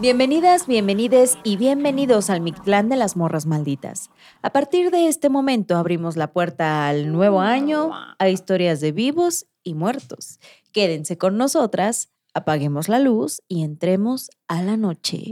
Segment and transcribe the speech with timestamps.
[0.00, 4.10] Bienvenidas, bienvenides y bienvenidos al Mictlán de las Morras Malditas.
[4.42, 9.48] A partir de este momento abrimos la puerta al nuevo año, a historias de vivos
[9.64, 10.38] y muertos.
[10.70, 15.24] Quédense con nosotras, apaguemos la luz y entremos a la noche.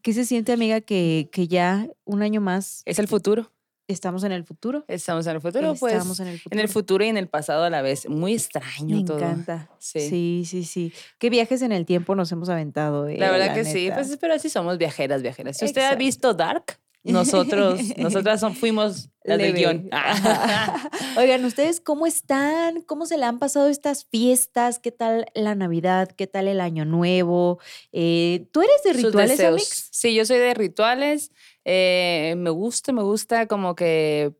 [0.00, 3.52] ¿Qué se siente, amiga, que, que ya un año más Es el futuro.
[3.88, 4.84] Estamos en el futuro?
[4.88, 5.94] Estamos en el futuro, pues.
[5.94, 6.54] Estamos en el futuro.
[6.56, 8.08] En el futuro y en el pasado a la vez.
[8.08, 9.18] Muy extraño Me todo.
[9.18, 9.70] encanta.
[9.78, 10.00] Sí.
[10.08, 10.42] Sí.
[10.46, 13.08] sí, sí, ¿Qué viajes en el tiempo nos hemos aventado?
[13.08, 15.56] eh, La verdad que sí, pues pero así somos viajeras, viajeras.
[15.58, 19.88] Si usted ha visto Dark, nosotros, nosotras son- fuimos las del guion.
[21.16, 22.82] Oigan, ¿ustedes cómo están?
[22.82, 24.78] ¿Cómo se le han pasado estas fiestas?
[24.80, 26.08] ¿Qué tal la Navidad?
[26.10, 27.58] ¿Qué tal el Año Nuevo?
[27.92, 29.40] Eh, ¿Tú eres de rituales.
[29.40, 29.88] Amix?
[29.92, 31.30] Sí, yo soy de rituales.
[31.68, 34.32] Eh, me gusta, me gusta como que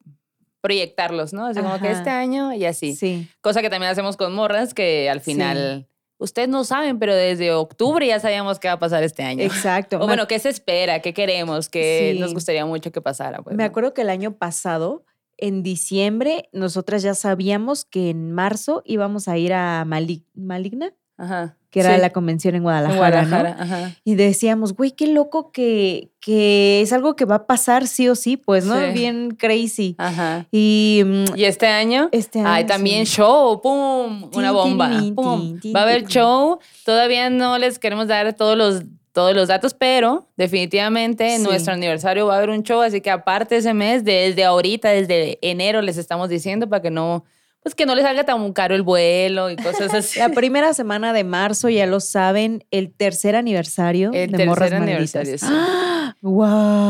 [0.61, 1.47] proyectarlos, ¿no?
[1.47, 2.95] Así como que este año y así.
[2.95, 3.29] Sí.
[3.41, 5.33] Cosa que también hacemos con morras, que al Sí.
[5.33, 9.43] final, ustedes no saben, pero desde octubre ya sabíamos qué va a pasar este año.
[9.45, 9.99] Exacto.
[10.01, 11.01] O bueno, ¿qué se espera?
[11.01, 11.69] ¿Qué queremos?
[11.69, 12.21] ¿Qué Sí.
[12.21, 13.43] nos gustaría mucho que pasara?
[13.43, 13.69] Pues, me ¿no?
[13.69, 15.05] acuerdo que el año pasado,
[15.37, 21.57] en diciembre, nosotras ya sabíamos que en marzo íbamos a ir a Mali- Maligna, Ajá.
[21.77, 23.29] Que era Sí, la convención en en Guadalajara, ¿no?
[23.29, 23.93] Guadalajara, ajá.
[24.03, 28.15] Y decíamos, güey, qué loco que, que es algo que va a pasar sí o
[28.15, 28.81] sí, pues, ¿no?
[28.81, 28.87] Sí.
[28.95, 29.95] Bien crazy.
[29.99, 30.47] Ajá.
[30.51, 32.49] Y mm, Y este año, este año.
[32.49, 33.17] hay también sí.
[33.17, 35.61] show, pum, una bomba, pum.
[35.77, 36.59] Va a haber show.
[36.87, 41.47] Todavía no les queremos dar todos los todos los datos, pero definitivamente en Sí.
[41.47, 45.39] nuestro aniversario va a haber un show, así que aparte ese mes, desde ahorita, desde
[45.43, 47.25] enero les estamos diciendo para que no,
[47.67, 50.21] pues que no les salga tan caro el vuelo y cosas así.
[50.21, 54.73] La primera semana de marzo, ya lo saben, el tercer aniversario El de tercer Morras
[54.73, 55.41] aniversario, Malditas.
[55.41, 55.47] sí.
[55.51, 56.15] ¡Ah!
[56.23, 56.86] ¡Wow!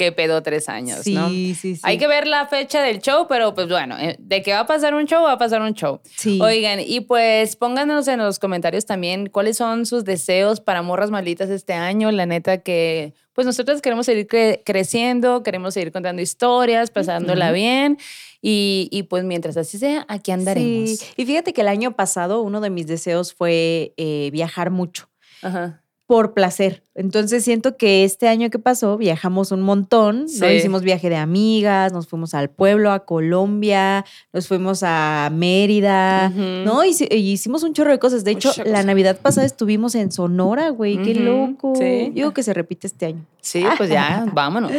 [0.00, 1.28] Que pedo tres años, Sí, ¿no?
[1.28, 1.78] sí, sí.
[1.82, 4.66] Hay que ver la fecha del show, pero pues bueno, eh, de que va a
[4.66, 6.00] pasar un show, va a pasar un show.
[6.16, 6.38] Sí.
[6.40, 11.50] Oigan, y pues pónganos en los comentarios también cuáles son sus deseos para morras malditas
[11.50, 12.10] este año.
[12.12, 17.98] La neta que, pues nosotros queremos seguir cre- creciendo, queremos seguir contando historias, pasándola bien.
[18.42, 20.90] Y, y, pues mientras así sea, aquí andaremos.
[20.98, 21.06] Sí.
[21.18, 25.10] Y fíjate que el año pasado uno de mis deseos fue eh, viajar mucho.
[25.42, 25.79] Ajá.
[26.10, 26.82] Por placer.
[26.96, 30.28] Entonces siento que este año que pasó viajamos un montón, ¿no?
[30.28, 30.44] Sí.
[30.44, 36.30] Hicimos viaje de amigas, nos fuimos al pueblo, a Colombia, nos fuimos a Mérida.
[36.30, 36.82] ¿no?
[36.82, 38.24] Hici- y hicimos un chorro de cosas.
[38.24, 38.82] De hecho, la.
[38.82, 41.74] Navidad pasada estuvimos en Sonora, güey, qué loco.
[41.76, 42.10] sí.
[42.12, 43.24] Digo que se repite este año.
[43.40, 44.72] Sí, pues ya, vámonos.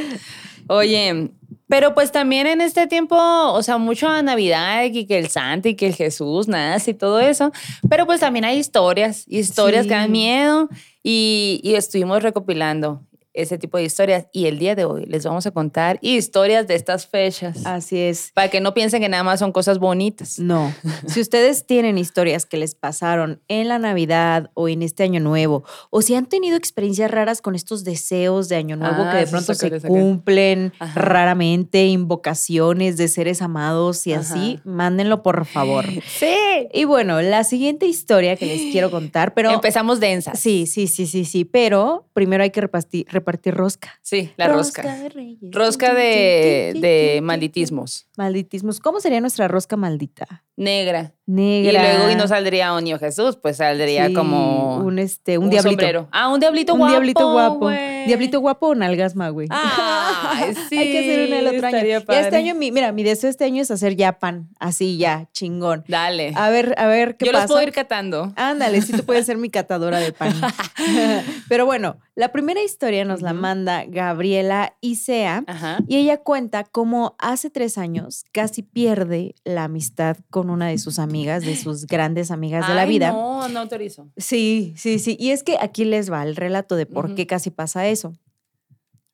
[0.71, 1.29] Oye,
[1.67, 5.67] pero pues también en este tiempo, o sea, mucho a Navidad y que el Santa
[5.67, 7.51] y que el Jesús, nada, y todo eso.
[7.89, 10.69] Pero pues también hay historias, historias que dan miedo
[11.03, 13.01] y, y estuvimos recopilando
[13.33, 14.27] ese tipo de historias.
[14.33, 17.65] Y el día de hoy les vamos a contar historias de estas fechas.
[17.65, 18.31] Así es.
[18.33, 20.39] Para que no piensen que nada más son cosas bonitas.
[20.39, 20.73] No.
[21.07, 25.63] Si ustedes tienen historias que les pasaron en la Navidad o en este año nuevo,
[25.89, 29.27] o si han tenido experiencias raras con estos deseos de año nuevo Ah, que de
[29.27, 30.99] pronto se cumplen Ajá.
[30.99, 35.85] raramente, invocaciones de seres amados y así, mándenlo por favor.
[36.21, 36.67] Sí.
[36.73, 40.39] Y bueno, la siguiente historia que les quiero contar, pero Empezamos densas.
[40.39, 43.91] sí, sí, sí, sí, sí, pero primero hay que repartir, repartir rosca.
[44.01, 44.81] Sí, la rosca.
[44.95, 45.51] de Reyes.
[45.53, 48.07] Rosca de, de malditismos.
[48.17, 48.79] Malditismos.
[48.79, 50.43] ¿Cómo sería nuestra rosca maldita?
[50.61, 51.13] Negra.
[51.25, 51.71] Negra.
[51.71, 55.45] Y luego y no saldría un niño Jesús, pues saldría Sí, como un este un,
[55.45, 55.69] un diablito.
[55.71, 56.07] sombrero.
[56.11, 56.91] Ah, un diablito un guapo.
[56.91, 57.69] diablito guapo.
[57.69, 59.47] Diablito guapo o nalgasma, güey.
[59.49, 60.77] Ay, sí.
[60.77, 61.77] Hay que hacer una el otro año.
[61.85, 62.37] Ya este padre.
[62.37, 65.83] año, mi, mira, mi deseo este año es hacer ya pan, así ya, chingón.
[65.87, 66.33] Dale.
[66.35, 67.43] A ver, a ver qué Yo pasa.
[67.45, 68.33] los puedo ir catando.
[68.35, 70.33] Ándale, sí tú puedes ser mi catadora de pan.
[71.47, 75.43] Pero bueno, la primera historia nos la manda Gabriela Isea.
[75.47, 75.77] Ajá.
[75.87, 80.99] Y ella cuenta cómo hace tres años casi pierde la amistad con una de sus
[80.99, 83.11] amigas, de sus grandes amigas de la vida.
[83.11, 84.09] No, no autorizo.
[84.17, 85.17] Sí, sí, sí.
[85.19, 88.13] Y es que aquí les va el relato de por qué casi pasa eso.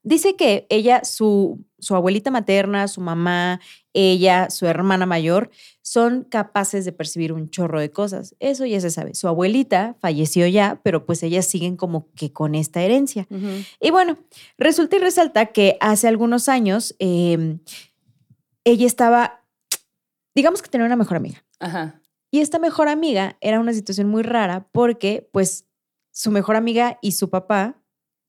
[0.04, 3.60] Dice que ella, su, su abuelita materna, su mamá,
[3.94, 5.50] ella, su hermana mayor,
[5.82, 8.36] son capaces de percibir un chorro de cosas.
[8.40, 9.16] Eso ya se sabe.
[9.16, 13.28] Su abuelita falleció ya, pero pues ellas siguen como que con esta herencia.
[13.82, 14.18] Y bueno,
[14.58, 17.58] resulta y resalta que hace algunos años eh,
[18.64, 19.42] ella estaba,
[20.38, 21.44] digamos que tenía una mejor amiga.
[21.60, 22.00] Ajá.
[22.32, 25.66] Y esta mejor amiga era una situación muy rara porque pues
[26.12, 27.76] su mejor amiga y su papá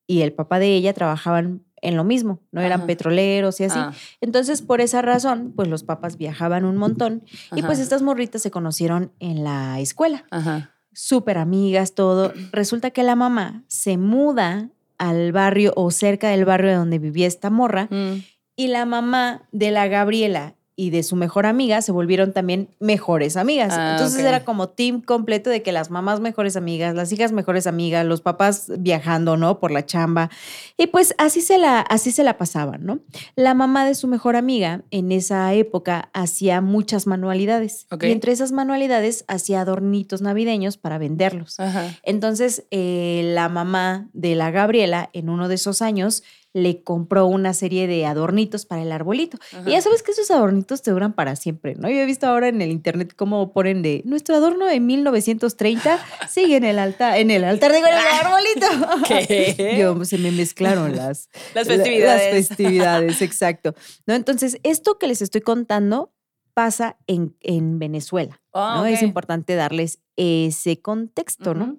[0.07, 2.87] y el papá de ella trabajaban en lo mismo, no eran Ajá.
[2.87, 3.79] petroleros y así.
[3.79, 7.23] Ah, Entonces, por esa razón, pues los papás viajaban un montón
[7.55, 10.25] y pues estas morritas se conocieron en la escuela.
[10.31, 10.71] Ajá.
[10.93, 12.33] Súper amigas, todo.
[12.53, 17.51] Resulta que la mamá se muda al barrio o cerca del barrio donde vivía esta
[17.51, 18.25] morra Mm.
[18.57, 23.37] y la mamá de la Gabriela y de su mejor amiga se volvieron también mejores
[23.37, 23.75] amigas.
[23.77, 27.67] Ah, Entonces era como team completo de que las mamás mejores amigas, las hijas mejores
[27.67, 29.59] amigas, los papás viajando, ¿no?
[29.59, 30.31] Por la chamba.
[30.77, 33.01] Y pues así se la, así se la pasaban, ¿no?
[33.35, 37.89] La mamá de su mejor amiga en esa época hacía muchas manualidades.
[38.01, 41.59] Y entre esas manualidades hacía adornitos navideños para venderlos.
[41.59, 41.93] Ajá.
[42.05, 46.23] Entonces, eh, la mamá de la Gabriela, en uno de esos años,
[46.63, 49.39] le compró una serie de adornitos para el arbolito.
[49.53, 49.69] Ajá.
[49.69, 51.89] Y ya sabes que esos adornitos te duran para siempre, ¿no?
[51.89, 56.57] Yo he visto ahora en el internet cómo ponen de nuestro adorno de 1930 sigue
[56.57, 59.05] en el altar, en el altar, digo, en el arbolito.
[59.07, 59.77] ¿Qué?
[59.79, 62.35] Yo, se me mezclaron las, Las la- festividades.
[62.35, 63.75] Las festividades, exacto.
[64.07, 64.15] ¿No?
[64.15, 66.13] Entonces, esto que les estoy contando
[66.55, 68.41] pasa en, en Venezuela.
[68.53, 68.87] Ah, ¿no?
[68.87, 71.77] Es importante darles ese contexto, ¿no?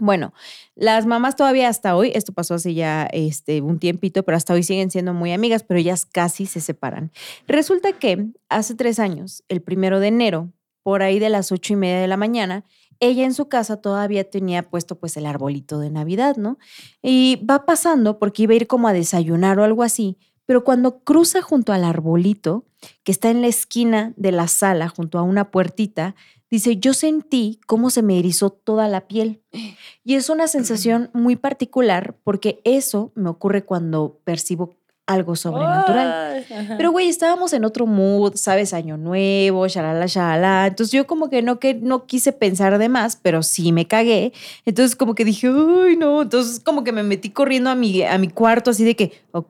[0.00, 0.32] Bueno,
[0.74, 4.62] las mamás todavía hasta hoy, esto pasó hace ya este, un tiempito, pero hasta hoy
[4.62, 7.12] siguen siendo muy amigas, pero ellas casi se separan.
[7.46, 10.52] Resulta que hace tres años, el primero de enero,
[10.82, 12.64] por ahí de las ocho y media de la mañana,
[12.98, 16.58] ella en su casa todavía tenía puesto pues el arbolito de Navidad, ¿no?
[17.02, 21.04] Y va pasando porque iba a ir como a desayunar o algo así, pero cuando
[21.04, 22.64] cruza junto al arbolito,
[23.04, 26.14] que está en la esquina de la sala, junto a una puertita,
[26.50, 29.42] dice, yo sentí cómo se me erizó toda la piel.
[30.04, 34.74] Y es una sensación muy particular porque eso me ocurre cuando percibo
[35.10, 36.44] algo sobrenatural.
[36.50, 36.74] Ajá.
[36.76, 38.72] Pero, güey, estábamos en otro mood, ¿sabes?
[38.72, 40.68] Año nuevo, shalala, shalala.
[40.68, 44.32] Entonces yo como que no, que no quise pensar de más, pero sí me cagué.
[44.64, 46.22] Entonces como que dije, uy, no.
[46.22, 49.48] Entonces como que me metí corriendo a mi, a mi cuarto así de que, ok,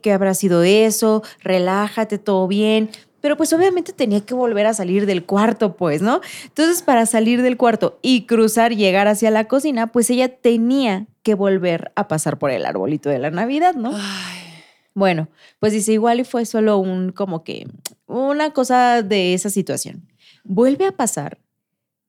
[0.00, 1.22] ¿qué habrá sido eso?
[1.42, 2.90] Relájate, todo bien.
[3.20, 6.20] Pero pues obviamente tenía que volver a salir del cuarto, pues, ¿no?
[6.44, 11.34] Entonces para salir del cuarto y cruzar, llegar hacia la cocina, pues ella tenía que
[11.34, 13.92] volver a pasar por el arbolito de la Navidad, ¿no?
[13.94, 14.62] Ay,
[14.94, 15.28] Bueno,
[15.58, 17.66] pues dice, igual y fue solo un, como que,
[18.06, 20.08] una cosa de esa situación.
[20.44, 21.38] Vuelve a pasar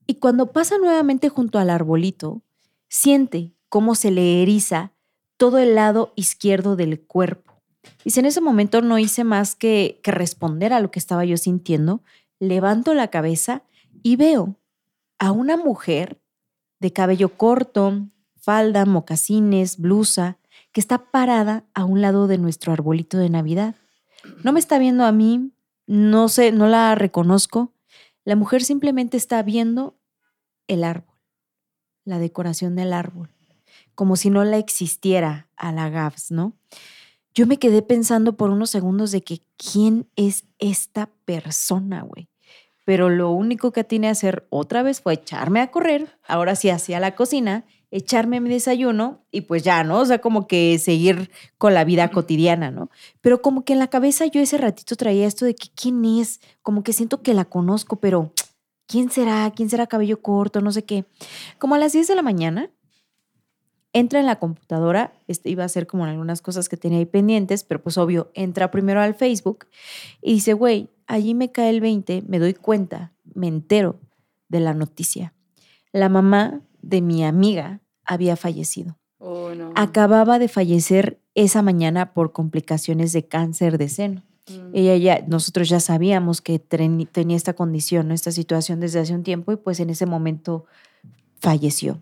[0.08, 2.42] y cuando pasa nuevamente junto al arbolito,
[2.88, 4.92] siente cómo se le eriza
[5.38, 7.51] todo el lado izquierdo del cuerpo.
[8.04, 12.02] Dice, en ese momento no hice más que, responder a lo que estaba yo sintiendo.
[12.40, 13.64] Levanto la cabeza
[14.04, 14.56] y veo
[15.20, 16.22] a una mujer
[16.80, 20.40] de cabello corto, falda, mocasines, blusa,
[20.72, 23.76] que está parada a un lado de nuestro arbolito de Navidad.
[24.44, 25.52] No me está viendo a mí,
[25.86, 27.74] no sé, no la reconozco.
[28.24, 30.00] La mujer simplemente está viendo
[30.68, 31.16] el árbol,
[32.06, 33.30] la decoración del árbol,
[33.94, 36.54] como si no la existiera a la Gabs, ¿no?
[37.34, 42.28] Yo me quedé pensando por unos segundos de que quién es esta persona, güey.
[42.86, 46.70] Pero lo único que tiene a hacer otra vez fue echarme a correr, ahora sí
[46.70, 50.00] hacia la cocina, echarme mi desayuno y pues ya, ¿no?
[50.00, 52.90] O sea, como que seguir con la vida cotidiana, ¿no?
[53.22, 56.42] Pero como que en la cabeza yo ese ratito traía esto de que quién es,
[56.62, 58.34] como que siento que la conozco, pero
[58.88, 59.52] ¿quién será?
[59.56, 60.62] ¿Quién será cabello corto?
[60.62, 61.06] No sé qué.
[61.60, 62.72] Como a las 10 de la mañana,
[63.94, 67.64] entra en la computadora, este, iba a hacer como algunas cosas que tenía ahí pendientes,
[67.64, 69.68] pero pues obvio, entra primero al Facebook
[70.22, 74.00] y dice, güey, allí me cae el 20, me doy cuenta, me entero
[74.48, 75.34] de la noticia.
[75.92, 78.98] La mamá de mi amiga había fallecido.
[79.20, 79.74] oh, no.
[79.76, 84.24] Acababa de fallecer esa mañana por complicaciones de cáncer de seno.
[84.50, 84.72] Mm.
[84.74, 88.14] Ella ya, nosotros ya sabíamos que tenía esta condición, ¿no?
[88.14, 90.66] esta situación desde hace un tiempo y pues en ese momento
[91.40, 92.00] falleció.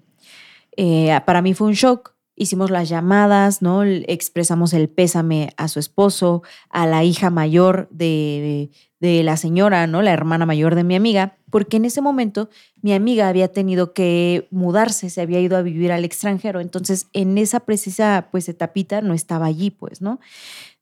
[0.77, 2.15] Eh, para mí fue un shock.
[2.35, 3.83] Hicimos las llamadas, ¿no?
[3.83, 10.01] Expresamos el pésame a su esposo, a la hija mayor de, de la señora, ¿no?
[10.01, 12.49] La hermana mayor de mi amiga, porque en ese momento
[12.81, 16.59] mi amiga había tenido que mudarse, se había ido a vivir al extranjero.
[16.59, 20.19] Entonces, en esa precisa, pues, etapita no estaba allí, pues, ¿no?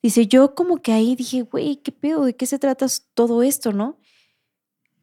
[0.01, 2.25] Dice, yo como que ahí dije, güey, ¿qué pedo?
[2.25, 3.97] ¿De qué se trata todo esto, no?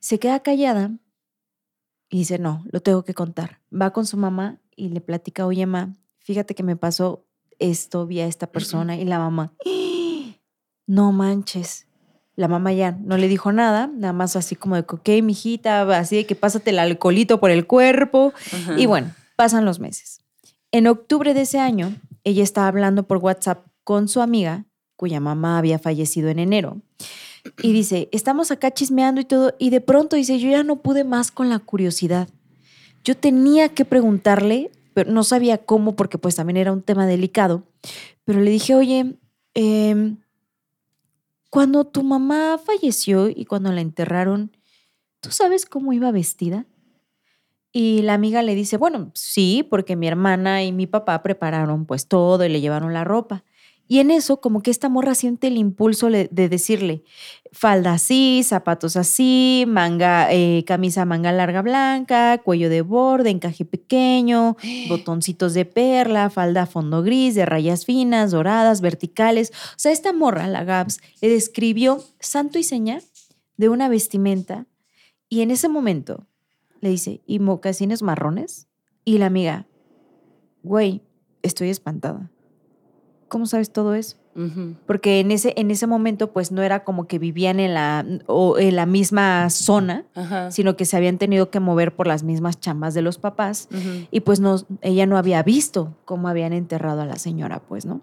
[0.01, 0.93] Se queda callada
[2.15, 3.59] y dice, no, lo tengo que contar.
[3.73, 7.27] Va con su mamá y le platica, oye, mamá, fíjate que me pasó
[7.59, 10.37] esto, vi a esta persona y la mamá, "¡Ah!
[10.87, 11.89] no manches.
[12.37, 16.15] La mamá ya no le dijo nada, nada más así como de, ok, mijita, así
[16.15, 18.33] de que pásate el alcoholito por el cuerpo.
[18.53, 18.79] Ajá.
[18.79, 20.21] Y bueno, pasan los meses.
[20.71, 25.59] En octubre de ese año, ella estaba hablando por WhatsApp con su amiga, cuya mamá
[25.59, 26.81] había fallecido en enero.
[27.63, 31.05] Y dice, estamos acá chismeando y todo, y de pronto dice, yo ya no pude
[31.05, 32.29] más con la curiosidad.
[33.05, 37.65] Yo tenía que preguntarle, pero no sabía cómo, porque pues también era un tema delicado,
[38.25, 39.19] pero le dije, oye,
[39.53, 40.17] em,
[41.51, 44.51] cuando tu mamá falleció y cuando la enterraron,
[45.21, 46.67] ¿tú sabes cómo iba vestida?
[47.73, 52.09] Y la amiga le dice, bueno, sí, porque mi hermana y mi papá prepararon pues
[52.09, 53.45] todo y le llevaron la ropa.
[53.87, 57.03] Y en eso, como que esta morra siente el impulso de decirle,
[57.55, 64.57] falda así, zapatos así, manga, eh, camisa manga larga blanca, cuello de borde, encaje pequeño,
[64.89, 69.51] botoncitos de perla, falda fondo gris, de rayas finas, doradas, verticales.
[69.51, 73.01] O sea, esta morra, la Gabs, le describió santo y seña
[73.57, 74.67] de una vestimenta
[75.29, 76.27] y en ese momento
[76.81, 78.67] le dice, ¿y mocasines marrones?
[79.05, 79.67] Y la amiga,
[80.63, 81.03] güey,
[81.43, 82.31] estoy espantada.
[83.35, 84.17] ¿Cómo sabes todo eso?
[84.87, 88.61] Porque en ese, en ese momento, pues no era como que vivían en la, o
[88.61, 90.05] en la misma zona,
[90.51, 93.69] sino que se habían tenido que mover por las mismas chambas de los papás.
[94.13, 98.03] Y pues no, ella no había visto cómo habían enterrado a la señora, pues, ¿no?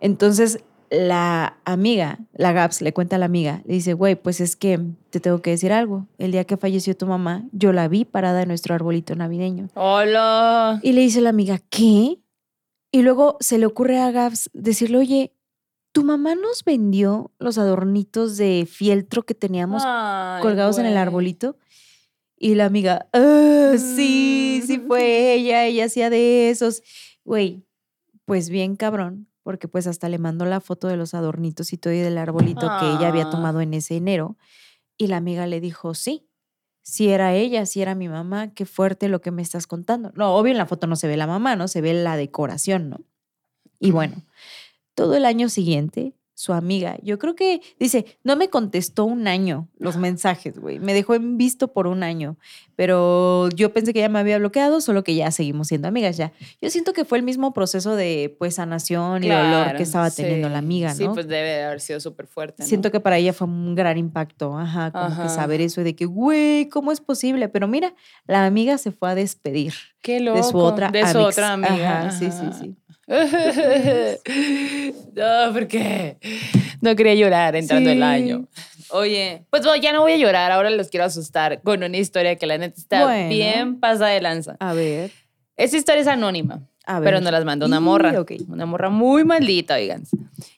[0.00, 4.56] Entonces, la amiga, la Gaps, le cuenta a la amiga, le dice, güey, pues es
[4.56, 4.80] que
[5.10, 6.06] te tengo que decir algo.
[6.16, 9.68] El día que falleció tu mamá, yo la vi parada en nuestro arbolito navideño.
[9.74, 10.80] Hola.
[10.82, 12.18] Y le dice la amiga, ¿qué?
[12.94, 15.34] Y luego se le ocurre a Gaps decirle, oye,
[15.90, 19.82] tu mamá nos vendió los adornitos de fieltro que teníamos
[20.40, 21.58] colgados en el arbolito.
[22.36, 26.84] Y la amiga, ah, sí, sí fue ella, ella hacía de esos.
[27.24, 27.66] Güey,
[28.26, 31.92] pues bien cabrón, porque pues hasta le mandó la foto de los adornitos y todo
[31.92, 33.30] y del arbolito que ella había ah.
[33.30, 34.36] tomado en ese enero.
[34.96, 36.28] Y la amiga le dijo, sí,
[36.84, 40.12] si era ella, si era mi mamá, qué fuerte lo que me estás contando.
[40.14, 41.66] No, obvio en la foto no se ve la mamá, ¿no?
[41.66, 43.00] Se ve la decoración, ¿no?
[43.80, 44.22] Y bueno,
[44.94, 46.96] todo el año siguiente su amiga.
[47.02, 50.80] Yo creo que dice, no me contestó un año los mensajes, güey.
[50.80, 52.36] Me dejó en visto por un año.
[52.76, 56.32] Pero yo pensé que ya me había bloqueado, solo que ya seguimos siendo amigas ya.
[56.60, 60.48] Yo siento que fue el mismo proceso de pues sanación y dolor que estaba teniendo
[60.48, 60.94] la amiga, ¿no?
[60.94, 62.64] Sí, pues debe haber sido súper fuerte.
[62.64, 66.06] Siento que para ella fue un gran impacto, ajá, como que saber eso de que,
[66.06, 67.48] güey, ¿cómo es posible?
[67.48, 67.94] Pero mira,
[68.26, 69.74] la amiga se fue a despedir.
[70.02, 70.38] Qué loco.
[70.38, 72.10] De su otra, de su otra amiga.
[72.10, 72.76] sí, sí, sí.
[75.14, 76.16] no, porque
[76.80, 78.48] no quería llorar entrando el año.
[78.90, 82.46] Oye, pues ya no voy a llorar, ahora los quiero asustar con una historia que
[82.46, 84.56] la neta está bien pasada de lanza.
[84.60, 85.10] A ver.
[85.56, 86.66] Esta historia es anónima,
[87.02, 88.12] pero nos las mandó una morra.
[88.48, 90.04] Una morra muy maldita, oigan.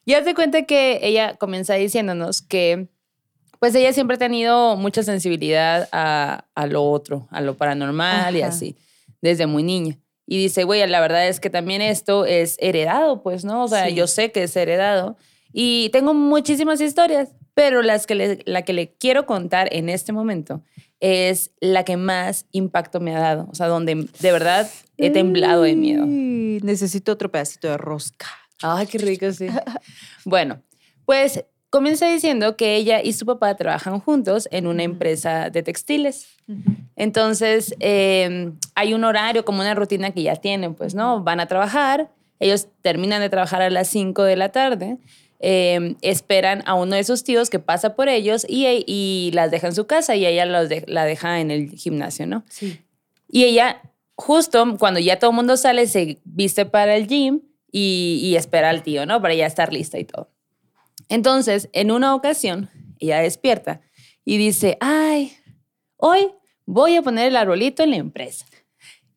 [0.05, 2.87] Y haz de cuenta que ella comienza diciéndonos que
[3.59, 8.41] pues ella siempre ha tenido mucha sensibilidad a, a lo otro, a lo paranormal y
[8.41, 8.75] así,
[9.21, 9.97] desde muy niña.
[10.27, 13.63] Y dice, güey, la verdad es que también esto es heredado, pues, ¿no?
[13.63, 15.15] O sea, yo sé que es heredado.
[15.53, 20.63] Y tengo muchísimas historias, pero las que la que le quiero contar en este momento
[20.99, 23.47] es la que más impacto me ha dado.
[23.49, 26.05] O sea, donde de verdad he temblado de miedo.
[26.05, 28.27] Necesito otro pedacito de rosca.
[28.61, 29.47] Ay, qué rico, sí.
[30.25, 30.61] bueno,
[31.05, 36.27] pues comienza diciendo que ella y su papá trabajan juntos en una empresa de textiles.
[36.95, 41.23] Entonces, em, hay un horario, como una rutina que ya tienen, pues, ¿no?
[41.23, 42.09] Van a trabajar,
[42.39, 44.97] ellos terminan de trabajar a las 5 de la tarde,
[45.39, 49.67] em, esperan a uno de sus tíos que pasa por ellos y, y las deja
[49.67, 52.43] en su casa y ella los la deja en el gimnasio, ¿no?
[52.49, 52.81] Sí.
[53.29, 53.81] Y ella,
[54.15, 58.69] justo cuando ya todo el mundo sale, se viste para el gym y, y espera
[58.69, 59.21] al tío, ¿no?
[59.21, 60.29] Para ya estar lista y todo.
[61.09, 63.81] Entonces, en una ocasión, ella despierta
[64.25, 65.33] y dice, ay,
[65.95, 66.31] hoy
[66.65, 68.45] voy a poner el arbolito en la empresa.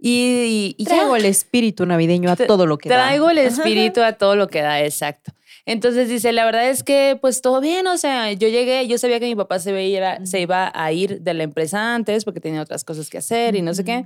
[0.02, 2.94] Y, traigo el espíritu navideño a todo lo que da.
[2.94, 5.32] Traigo el espíritu a todo lo que da, exacto.
[5.66, 9.20] Entonces dice, la verdad es que pues todo bien, o sea, yo llegué, yo sabía
[9.20, 13.10] que mi papá se iba a ir de la empresa antes porque tenía otras cosas
[13.10, 14.04] que hacer y no sé qué.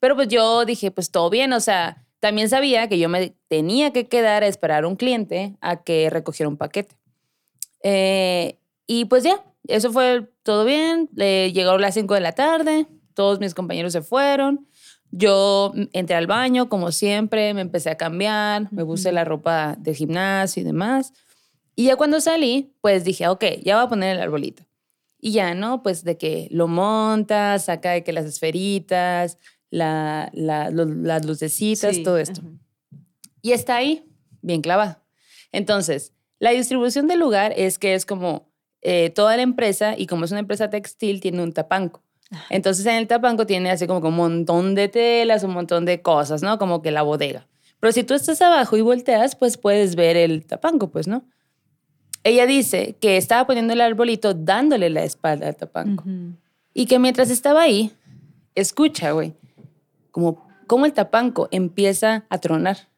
[0.00, 3.92] Pero pues yo dije, pues todo bien, o sea, también sabía que yo me tenía
[3.92, 6.96] que quedar a esperar a un cliente a que recogiera un paquete.
[7.82, 11.08] Eh, y pues ya, eso fue todo bien.
[11.14, 14.66] Le llegó a las 5 de la tarde, todos mis compañeros se fueron.
[15.12, 19.94] Yo entré al baño, como siempre, me empecé a cambiar, me puse la ropa de
[19.94, 21.12] gimnasio y demás.
[21.74, 24.64] Y ya cuando salí, pues dije, ok, ya voy a poner el arbolito.
[25.18, 25.82] Y ya, ¿no?
[25.82, 29.38] Pues de que lo montas, saca de que las esferitas,
[29.70, 32.42] la, las lucecitas, todo esto.
[33.42, 34.04] Y está ahí,
[34.42, 34.98] bien clavado.
[35.52, 38.50] Entonces, la distribución del lugar es que es como
[38.82, 42.02] eh, toda la empresa, y como es una empresa textil, tiene un tapanco.
[42.48, 46.42] Entonces en el tapanco tiene así como un montón de telas, un montón de cosas,
[46.42, 46.58] ¿no?
[46.58, 47.46] Como que la bodega.
[47.78, 51.24] Pero si tú estás abajo y volteas, pues puedes ver el tapanco, pues, ¿no?
[52.22, 56.04] Ella dice que estaba poniendo el arbolito dándole la espalda al tapanco.
[56.72, 57.92] Y que mientras estaba ahí,
[58.54, 59.34] escucha, güey,
[60.10, 62.89] como, como el tapanco empieza a tronar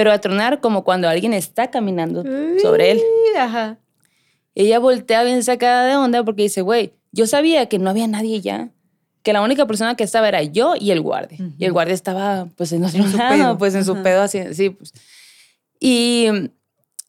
[0.00, 2.24] pero a tronar como cuando alguien está caminando
[2.62, 3.02] sobre él.
[3.36, 3.78] Ajá.
[4.54, 8.40] Ella voltea bien sacada de onda porque dice, güey, yo sabía que no había nadie
[8.40, 8.70] ya,
[9.22, 11.36] que la única persona que estaba era yo y el guardia.
[11.58, 14.94] Y el guardia estaba pues en otro lado, pues en su pedo así, sí, pues.
[15.78, 16.28] Y,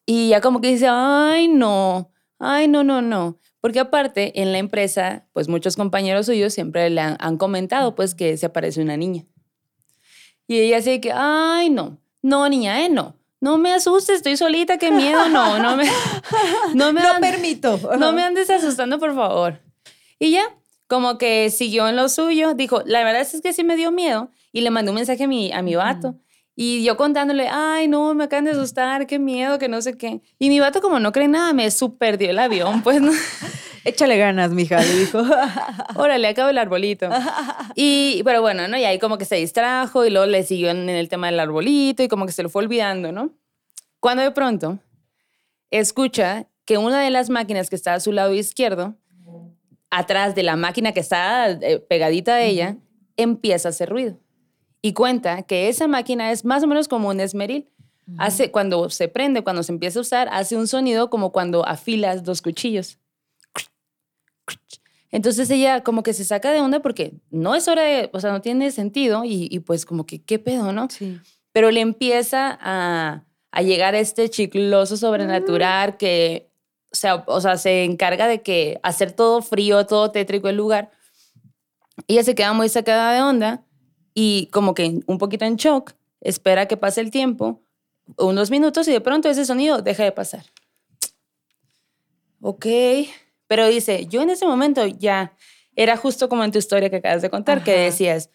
[0.06, 3.40] y ya como que dice, ay, no, ay, no, no, no.
[3.62, 8.16] Porque aparte, en la empresa, pues muchos compañeros suyos siempre le han, han comentado, pues,
[8.16, 9.24] que se aparece una niña.
[10.46, 13.16] Y ella así que, ay, no, no, niña, eh, no.
[13.40, 15.86] No me asustes, estoy solita, qué miedo, no, no me,
[16.76, 17.80] no me No permito.
[17.98, 19.60] no me andes asustando, por favor.
[20.20, 20.44] Y ya,
[20.88, 24.30] como que siguió en lo suyo, dijo, la verdad es que sí me dio miedo
[24.52, 26.16] y le mandé un mensaje a mi, a mi vato.
[26.56, 30.22] Y yo contándole, ay, no, me acaban de asustar, qué miedo, que no sé qué.
[30.38, 33.12] Y mi vato como no cree nada, me super dio el avión, pues, ¿no?
[33.84, 35.24] Échale ganas, mija, le dijo.
[35.96, 37.10] Órale, acabo el arbolito.
[37.76, 38.78] Y, pero bueno, ¿no?
[38.78, 42.04] Y ahí como que se distrajo y luego le siguió en el tema del arbolito
[42.04, 43.32] y como que se lo fue olvidando, ¿no?
[44.00, 44.80] Cuando de pronto
[45.72, 48.96] escucha que una de las máquinas que está a su lado izquierdo,
[49.90, 52.78] atrás de la máquina que está eh, pegadita a ella,
[53.18, 54.18] empieza a hacer ruido.
[54.82, 57.68] Y cuenta que esa máquina es más o menos como un esmeril.
[58.18, 62.24] Hace, cuando se prende, cuando se empieza a usar, hace un sonido como cuando afilas
[62.24, 62.98] dos cuchillos.
[65.12, 68.32] Entonces ella como que se saca de onda porque no es hora de, o sea,
[68.32, 70.90] no tiene sentido y, y pues como que, ¿qué pedo, no?
[70.90, 71.20] Sí.
[71.52, 76.50] Pero le empieza a, a llegar este chicloso sobrenatural que,
[76.92, 80.92] o sea, o sea, se encarga de que hacer todo frío, todo tétrico el lugar.
[82.08, 83.66] Ella se queda muy sacada de onda
[84.14, 87.62] y como que un poquito en shock, espera que pase el tiempo,
[88.18, 90.46] unos minutos y de pronto ese sonido deja de pasar.
[92.42, 92.66] Ok,
[93.52, 95.34] pero dice, yo en ese momento ya
[95.76, 98.30] era justo como en tu historia que acabas de contar, que decías,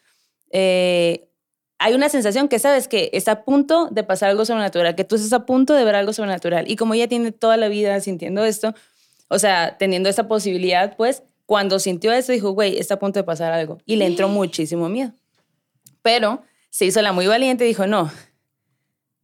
[0.50, 1.30] eh,
[1.78, 5.16] hay una sensación que sabes que está a punto de pasar algo sobrenatural, que tú
[5.16, 6.70] estás a punto de ver algo sobrenatural.
[6.70, 8.74] Y como ella tiene toda la vida sintiendo esto,
[9.28, 13.24] o sea, teniendo esta posibilidad, pues cuando sintió eso dijo, güey, está a punto de
[13.24, 13.78] pasar algo.
[13.86, 15.12] Y le entró muchísimo miedo.
[16.02, 18.12] Pero se hizo la muy valiente y dijo, no,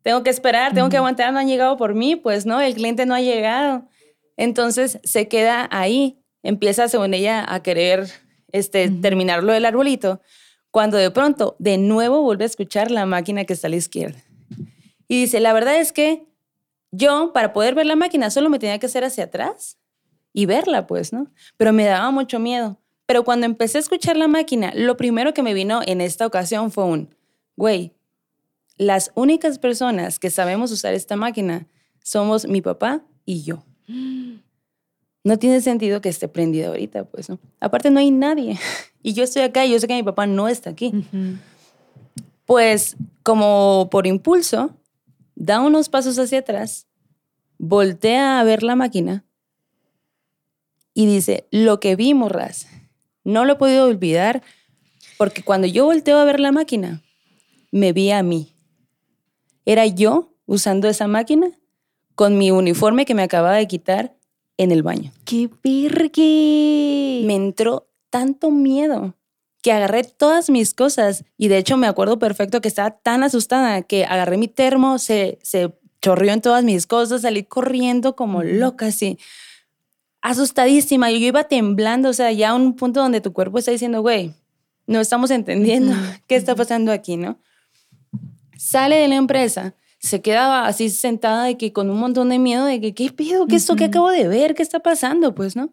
[0.00, 3.04] tengo que esperar, tengo que aguantar, no han llegado por mí, pues no, el cliente
[3.04, 3.86] no ha llegado.
[4.42, 8.10] Entonces se queda ahí, empieza según ella a querer
[8.50, 10.20] este, terminar lo del arbolito,
[10.72, 14.18] cuando de pronto de nuevo vuelve a escuchar la máquina que está a la izquierda.
[15.06, 16.26] Y dice, la verdad es que
[16.90, 19.78] yo para poder ver la máquina solo me tenía que hacer hacia atrás
[20.32, 21.30] y verla, pues, ¿no?
[21.56, 22.80] Pero me daba mucho miedo.
[23.06, 26.72] Pero cuando empecé a escuchar la máquina, lo primero que me vino en esta ocasión
[26.72, 27.14] fue un,
[27.54, 27.94] güey,
[28.76, 31.68] las únicas personas que sabemos usar esta máquina
[32.02, 33.62] somos mi papá y yo.
[35.24, 37.38] No tiene sentido que esté prendida ahorita, pues, ¿no?
[37.60, 38.58] Aparte no hay nadie.
[39.04, 40.92] Y yo estoy acá y yo sé que mi papá no está aquí.
[42.46, 44.76] Pues como por impulso,
[45.34, 46.86] da unos pasos hacia atrás,
[47.58, 49.24] voltea a ver la máquina
[50.94, 52.68] y dice, lo que vi, morras,
[53.24, 54.42] no lo he podido olvidar
[55.18, 57.02] porque cuando yo volteo a ver la máquina,
[57.70, 58.54] me vi a mí.
[59.64, 61.50] Era yo usando esa máquina
[62.14, 64.16] con mi uniforme que me acababa de quitar
[64.56, 67.22] en el baño ¡Qué virgue!
[67.26, 69.14] me entró tanto miedo
[69.62, 73.82] que agarré todas mis cosas y de hecho me acuerdo perfecto que estaba tan asustada
[73.82, 75.72] que agarré mi termo, se, se
[76.02, 79.18] chorrió en todas mis cosas, salí corriendo como loca así,
[80.20, 81.10] asustadísima.
[81.10, 84.34] Yo iba temblando, o sea, ya a un punto donde tu cuerpo está diciendo, güey,
[84.86, 85.94] no estamos entendiendo
[86.26, 87.38] qué está pasando aquí, ¿no?
[88.58, 92.64] Sale de la empresa, se quedaba así sentada de que con un montón de miedo
[92.66, 93.46] de que, ¿qué pido?
[93.46, 94.54] ¿Qué es esto que acabo de ver?
[94.56, 95.32] ¿Qué está pasando?
[95.32, 95.72] Pues, ¿no?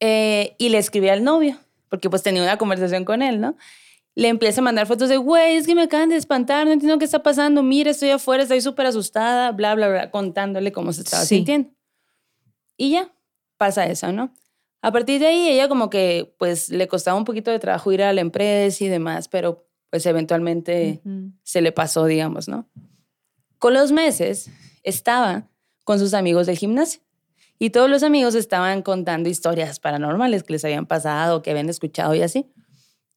[0.00, 1.56] Eh, y le escribí al novio,
[1.88, 3.56] porque pues tenía una conversación con él, ¿no?
[4.16, 6.98] Le empieza a mandar fotos de, güey, es que me acaban de espantar, no entiendo
[6.98, 11.02] qué está pasando, mira, estoy afuera, estoy súper asustada, bla, bla, bla, contándole cómo se
[11.02, 11.36] estaba Sí.
[11.36, 11.70] sintiendo.
[12.76, 13.12] Y ya,
[13.58, 14.32] pasa eso, ¿no?
[14.82, 18.02] A partir de ahí, ella como que, pues, le costaba un poquito de trabajo ir
[18.02, 21.00] a la empresa y demás, pero pues eventualmente
[21.44, 22.68] se le pasó, digamos, ¿no?
[23.58, 24.50] Con los meses
[24.82, 25.48] estaba
[25.84, 27.00] con sus amigos del gimnasio
[27.58, 32.14] y todos los amigos estaban contando historias paranormales que les habían pasado, que habían escuchado
[32.14, 32.46] y así.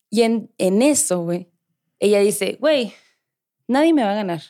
[0.10, 1.50] Y en, en eso, güey,
[2.00, 2.94] ella dice, güey,
[3.68, 4.42] nadie me va a ganar.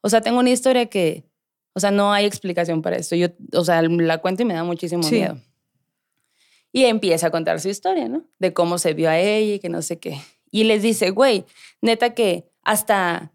[0.00, 1.28] O sea, tengo una historia que,
[1.74, 3.14] o sea, no hay explicación para esto.
[3.16, 5.16] Yo, o sea, la cuento y me da muchísimo Sí.
[5.16, 5.38] miedo.
[6.72, 8.24] Y empieza a contar su historia, ¿no?
[8.38, 10.20] De cómo se vio a ella y que no sé qué.
[10.50, 11.44] Y les dice, güey,
[11.80, 13.32] neta que hasta,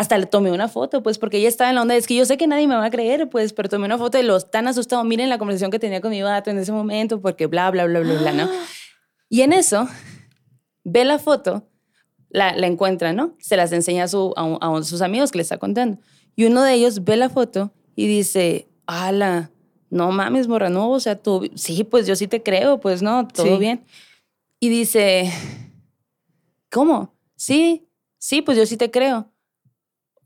[0.00, 2.24] hasta le tomé una foto, pues, porque ella estaba en la onda, es que yo
[2.24, 4.66] sé que nadie me va a creer, pues, pero tomé una foto de los tan
[4.66, 5.04] asustados.
[5.04, 8.00] Miren la conversación que tenía con mi vato en ese momento, porque bla, bla, bla,
[8.00, 8.48] bla, bla, ¿no?
[9.28, 9.86] Y en eso,
[10.84, 11.68] ve la foto,
[12.30, 13.36] la, la encuentra, ¿no?
[13.40, 15.98] Se las enseña a, su, a, un- a un- sus amigos que le está contando.
[16.34, 19.50] Y uno de ellos ve la foto y dice, ala,
[19.90, 23.28] no mames, morra, no, o sea, tú, sí, pues yo sí te creo, pues no,
[23.28, 23.58] todo Sí.
[23.58, 23.84] bien.
[24.60, 25.30] Y dice,
[26.70, 27.14] ¿cómo?
[27.36, 27.86] Sí,
[28.18, 29.29] sí, pues yo sí te creo.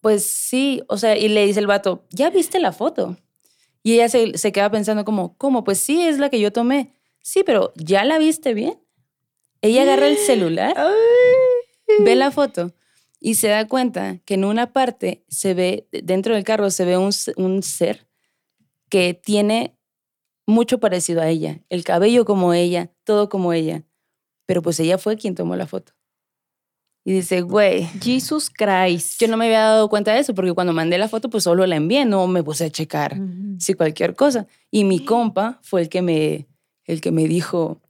[0.04, 3.16] Pues sí, o sea, y le dice el vato, ¿ya viste la foto?
[3.82, 5.64] Y ella se, se queda pensando como, ¿cómo?
[5.64, 6.92] Pues sí, es la que yo tomé.
[7.22, 8.78] Sí, pero ¿ya la viste bien?
[9.62, 10.76] Ella agarra el celular,
[12.00, 12.74] ve la foto
[13.18, 16.98] y se da cuenta que en una parte se ve, dentro del carro se ve
[16.98, 18.06] un, un ser
[18.90, 19.78] que tiene
[20.44, 23.84] mucho parecido a ella, el cabello como ella, todo como ella,
[24.44, 25.94] pero pues ella fue quien tomó la foto.
[27.06, 29.20] Y dice, güey, Jesus Christ.
[29.20, 31.66] yo no me había dado cuenta de eso porque cuando mandé la foto pues solo
[31.66, 33.20] la envié, no me puse a checar
[33.58, 34.46] si cualquier cosa.
[34.70, 36.48] Y mi compa fue el que me,
[36.84, 37.82] el que me dijo,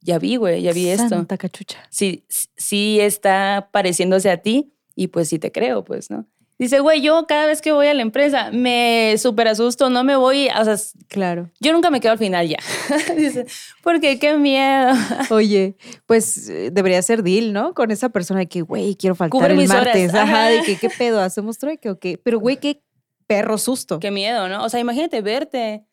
[0.00, 1.10] ya vi, güey, ya vi esto.
[1.10, 1.82] Santa cachucha.
[1.90, 6.26] Sí, sí está pareciéndose a ti y pues sí te creo, pues, ¿no?
[6.58, 10.16] Dice, güey, yo cada vez que voy a la empresa me súper asusto, no me
[10.16, 10.76] voy, o sea,
[11.08, 11.50] Claro.
[11.60, 12.56] yo nunca me quedo al final ya.
[13.16, 13.44] Dice,
[13.82, 14.92] porque qué miedo.
[15.30, 17.74] Oye, pues eh, debería ser deal, ¿no?
[17.74, 20.14] Con esa persona de que, güey, quiero faltar Cubre el mis martes.
[20.14, 20.48] Ajá, Ajá.
[20.48, 21.20] de que, ¿qué pedo?
[21.20, 22.18] ¿Hacemos trueque o qué?
[22.22, 22.82] Pero, güey, qué
[23.26, 23.98] perro susto.
[24.00, 24.64] Qué miedo, ¿no?
[24.64, 25.84] O sea, imagínate verte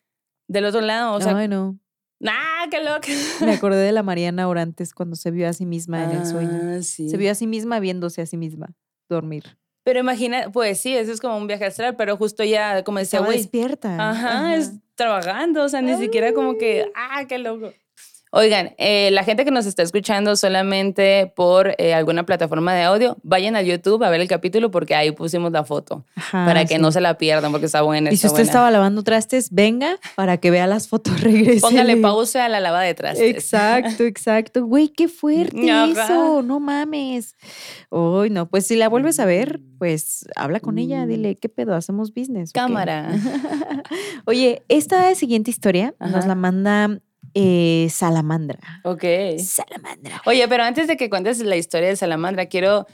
[0.48, 1.78] del otro lado, o sea, Ay, no.
[2.26, 3.06] ¡ah, qué loco!
[3.44, 6.58] Me acordé de la Mariana Orantes cuando se vio a sí misma en el sueño.
[6.78, 7.10] Ah, sí.
[7.10, 8.74] Se vio a sí misma viéndose a sí misma
[9.10, 9.58] dormir.
[9.84, 13.18] Pero imagina, pues sí, eso es como un viaje astral, pero justo ya, como decía,
[13.18, 14.10] Estaba güey, despierta.
[14.10, 17.72] Ajá, es trabajando, o sea, ni siquiera como que, ah, qué loco.
[18.36, 23.16] Oigan, eh, la gente que nos está escuchando solamente por eh, alguna plataforma de audio,
[23.22, 26.74] vayan a YouTube a ver el capítulo porque ahí pusimos la foto Ajá, para que
[26.74, 26.80] sí.
[26.82, 28.10] no se la pierdan porque está buena.
[28.12, 28.50] Y si usted buena.
[28.50, 31.60] estaba lavando trastes, venga para que vea las fotos, regrese.
[31.60, 33.30] Póngale pausa a la lava de trastes.
[33.36, 34.64] Exacto, exacto.
[34.66, 36.04] Güey, qué fuerte Ajá.
[36.04, 36.42] eso.
[36.42, 37.36] No mames.
[37.90, 41.08] Uy, no, pues si la vuelves a ver, pues habla con ella, Mm.
[41.08, 41.74] dile, ¿qué pedo?
[41.76, 42.50] ¿Hacemos business?
[42.50, 43.10] o qué?" Cámara.
[44.26, 46.98] Oye, esta siguiente historia nos la manda
[47.34, 48.80] eh, Salamandra.
[48.84, 49.04] Ok.
[49.38, 50.22] Salamandra.
[50.26, 52.86] Oye, pero antes de que cuentes la historia de Salamandra, quiero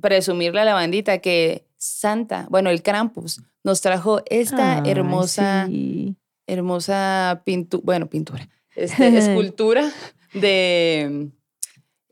[0.00, 6.14] presumirle a la bandita que Santa, bueno, el Krampus, nos trajo esta Ay, hermosa sí.
[6.46, 9.90] hermosa pintura, bueno, pintura, este, escultura
[10.34, 11.30] de...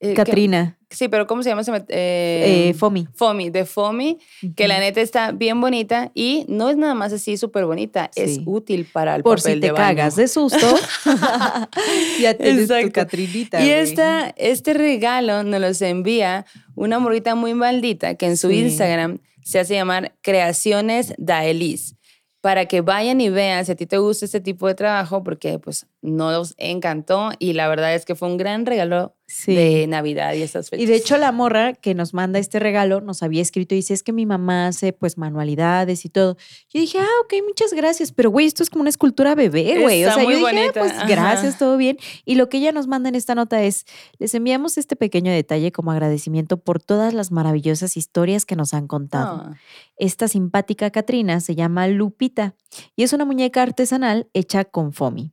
[0.00, 1.62] eh, Catrina, sí, pero ¿cómo se llama?
[1.62, 3.06] met- eh, eh, Fomi.
[3.14, 4.18] Fomi, de Fomi,
[4.56, 8.36] que la neta está bien bonita y no es nada más así súper bonita, es
[8.36, 8.42] Sí.
[8.46, 9.84] útil para el Por papel si te de baño.
[9.84, 10.58] cagas de susto,
[12.20, 12.92] ya tienes tu Exacto.
[12.92, 13.60] Catrinita.
[13.60, 13.78] Y güey.
[13.80, 18.60] esta, este regalo nos los envía una morrita muy maldita que en su Sí.
[18.60, 21.94] Instagram se hace llamar Creaciones Daelis.
[22.40, 25.58] Para que vayan y vean si a ti te gusta este tipo de trabajo, porque
[25.58, 29.54] pues nos encantó y la verdad es que fue un gran regalo Sí.
[29.54, 30.82] de Navidad y estas fechas.
[30.82, 33.92] Y de hecho la morra que nos manda este regalo nos había escrito y dice,
[33.92, 36.38] es que mi mamá hace pues manualidades y todo.
[36.72, 40.02] Yo dije, ah, ok, muchas gracias, pero güey, esto es como una escultura bebé, güey.
[40.06, 41.06] O sea, muy yo dije, ah, pues ajá.
[41.06, 41.98] gracias, todo bien.
[42.24, 43.84] Y lo que ella nos manda en esta nota es,
[44.18, 48.86] les enviamos este pequeño detalle como agradecimiento por todas las maravillosas historias que nos han
[48.86, 49.42] contado.
[49.44, 49.56] Ah,
[49.98, 52.54] Esta simpática Catrina se llama Lupita
[52.96, 55.32] y es una muñeca artesanal hecha con foamy.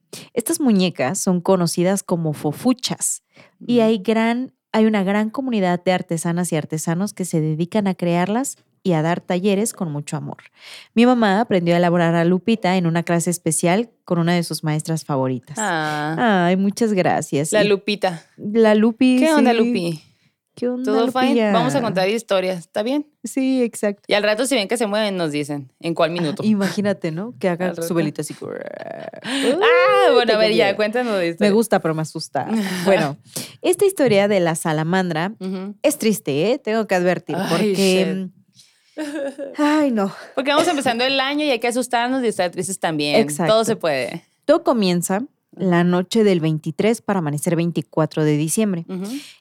[0.55, 3.23] Estas muñecas son conocidas como fofuchas
[3.67, 7.93] y hay gran hay una gran comunidad de artesanas y artesanos que se dedican a
[7.93, 10.37] crearlas y a dar talleres con mucho amor.
[10.93, 14.63] Mi mamá aprendió a elaborar a Lupita en una clase especial con una de sus
[14.63, 15.57] maestras favoritas.
[15.59, 17.51] ah, Ay, muchas gracias.
[17.51, 18.23] la Lupita.
[18.37, 19.17] La Lupi.
[19.19, 19.51] ¿Qué onda.
[19.51, 20.01] Lupi?
[20.55, 21.25] ¿Qué onda, ¿Todo fine?
[21.27, 21.51] Lupilla?
[21.51, 23.05] Vamos a contar historias, ¿está bien?
[23.25, 24.03] Sí, exacto.
[24.07, 26.43] Y al rato, si ven que se mueven, nos dicen en cuál minuto.
[26.45, 27.33] Imagínate, ¿no?
[27.39, 27.87] Que haga Al rato.
[27.87, 28.33] su velita así.
[29.23, 30.75] Ah, bueno, a ver, ya, miedo.
[30.77, 31.51] cuéntanos de Me historia.
[31.51, 32.47] gusta, pero me asusta.
[32.85, 33.17] Bueno,
[33.61, 35.33] esta historia de la salamandra
[35.81, 36.57] es triste, ¿eh?
[36.59, 38.27] Tengo que advertir, Ay, porque...
[39.57, 40.13] Ay, no.
[40.35, 43.17] Porque vamos empezando el año y hay que asustarnos y estar tristes también.
[43.17, 43.51] Exacto.
[43.53, 44.23] Todo se puede.
[44.45, 45.23] Todo comienza
[45.57, 48.85] la noche del 23 para amanecer 24 de diciembre.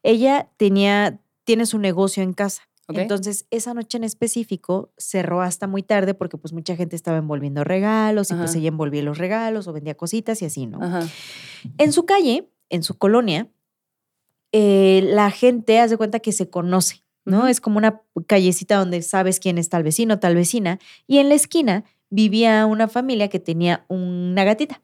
[0.02, 2.62] Ella tenía, tiene su negocio en casa.
[2.88, 7.64] Entonces, esa noche en específico cerró hasta muy tarde porque pues mucha gente estaba envolviendo
[7.64, 10.82] regalos y pues ella envolvía los regalos o vendía cositas y así, ¿no?
[10.82, 11.08] Ajá.
[11.78, 13.48] En su calle, en su colonia,
[14.52, 17.48] eh, la gente hace cuenta que se conoce, ¿no?
[17.48, 20.78] Es como una callecita donde sabes quién es tal vecino, tal vecina.
[21.06, 24.82] Y en la esquina vivía una familia que tenía una gatita.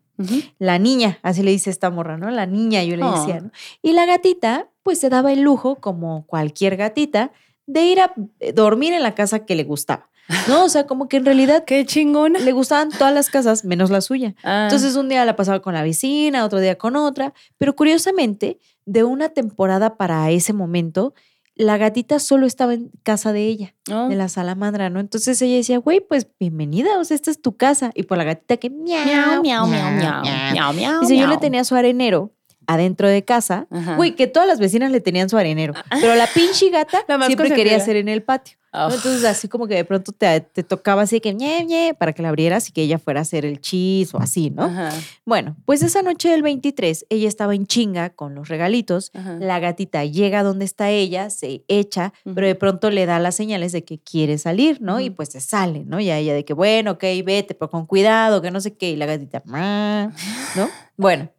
[0.58, 2.30] La niña, así le dice esta morra, ¿no?
[2.30, 3.12] La niña, yo le Oh.
[3.12, 3.50] decía, ¿no?
[3.82, 7.32] Y la gatita, pues se daba el lujo, como cualquier gatita,
[7.66, 10.08] de ir a eh, dormir en la casa que le gustaba,
[10.48, 10.64] ¿no?
[10.64, 12.38] O sea, como que en realidad Qué chingona.
[12.40, 14.34] le gustaban todas las casas menos la suya.
[14.42, 14.64] Ah.
[14.64, 19.04] Entonces un día la pasaba con la vecina, otro día con otra, pero curiosamente, de
[19.04, 21.14] una temporada para ese momento,
[21.60, 24.08] la gatita solo estaba en casa de ella, Oh.
[24.08, 24.98] de la salamandra, ¿no?
[25.00, 27.90] Entonces ella decía, güey, pues bienvenida, o sea, esta es tu casa.
[27.94, 30.22] Y por la gatita que miau, Miau, miau, miau, miau.
[30.52, 31.00] Miau, miau.
[31.00, 31.40] Dice, yo le miau.
[31.40, 32.32] tenía su arenero
[32.72, 33.66] adentro de casa.
[33.70, 33.96] Ajá.
[33.96, 35.74] Güey, que todas las vecinas le tenían su arenero.
[36.00, 38.56] Pero la pinche gata La siempre quería hacer en el patio.
[38.72, 38.86] ¿no?
[38.86, 38.90] Oh.
[38.92, 42.22] Entonces, así como que de pronto te, te tocaba así que ñe, ñe, para que
[42.22, 44.62] la abrieras y que ella fuera a hacer el chis o así, ¿no?
[44.62, 44.90] Ajá.
[45.24, 49.10] Bueno, pues esa noche del 23, ella estaba en chinga con los regalitos.
[49.12, 49.38] Ajá.
[49.40, 53.72] La gatita llega donde está ella, se echa, pero de pronto le da las señales
[53.72, 55.00] de que quiere salir, ¿no?
[55.00, 55.98] Y pues se sale, ¿no?
[55.98, 58.90] Y a ella de que, bueno, ok, vete, pero con cuidado, que no sé qué.
[58.90, 60.12] Y la gatita, ¿no?
[60.96, 61.30] Bueno,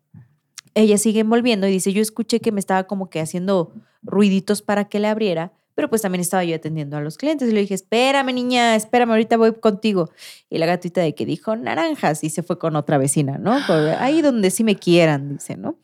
[0.73, 4.85] ella sigue envolviendo y dice, yo escuché que me estaba como que haciendo ruiditos para
[4.85, 7.73] que le abriera, pero pues también estaba yo atendiendo a los clientes y le dije,
[7.73, 10.09] espérame niña, espérame, ahorita voy contigo.
[10.49, 13.57] Y la gatita de que dijo naranjas y se fue con otra vecina, ¿no?
[13.99, 15.77] Ahí donde sí me quieran, dice, ¿no?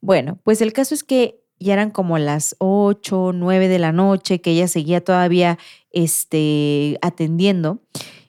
[0.00, 4.40] Bueno, pues el caso es que ya eran como las 8, 9 de la noche,
[4.40, 5.58] que ella seguía todavía
[5.92, 7.80] este, atendiendo.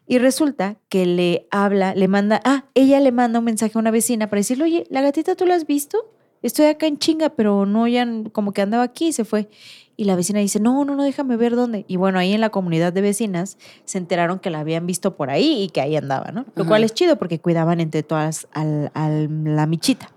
[0.07, 3.91] Y resulta que le habla, le manda, ah, ella le manda un mensaje a una
[3.91, 6.11] vecina para decirle, oye, la gatita, ¿tú la has visto?
[6.43, 9.49] Estoy acá en chinga, pero no, ya como que andaba aquí y se fue.
[9.97, 11.85] Y la vecina dice, no, no, no, déjame ver dónde.
[11.87, 15.31] Y bueno, ahí en la comunidad de vecinas se enteraron que la habían visto por
[15.31, 16.45] ahí y que ahí andaba, ¿no?
[16.53, 16.67] Lo Ajá.
[16.69, 20.11] cual es chido porque cuidaban entre todas al, al- la michita.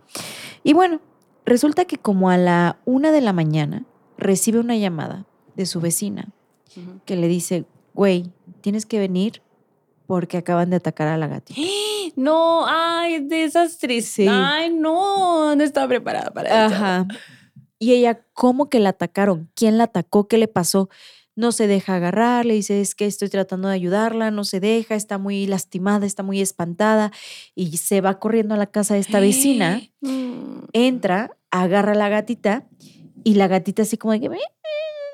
[0.65, 1.01] Y bueno,
[1.47, 3.85] resulta que como a la una de la mañana
[4.19, 5.25] recibe una llamada
[5.57, 6.29] de su vecina
[6.77, 7.01] Ujú.
[7.07, 9.41] que le dice, güey, tienes que venir
[10.09, 11.61] porque acaban de atacar a la gatita.
[12.17, 14.13] No, ay, de esas tristes.
[14.13, 14.27] Sí.
[14.29, 16.75] Ay, no, no estaba preparada para eso.
[16.75, 17.07] Ajá.
[17.79, 19.51] Y ella, ¿cómo que la atacaron?
[19.55, 20.27] ¿Quién la atacó?
[20.27, 20.89] ¿Qué le pasó?
[21.37, 24.97] No se deja agarrar, le dice, es que estoy tratando de ayudarla, no se deja,
[24.97, 27.13] está muy lastimada, está muy espantada.
[27.55, 30.65] Y se va corriendo a la casa de esta vecina, Mm.
[30.73, 32.67] entra, agarra a la gatita
[33.23, 34.31] y la gatita así como de que,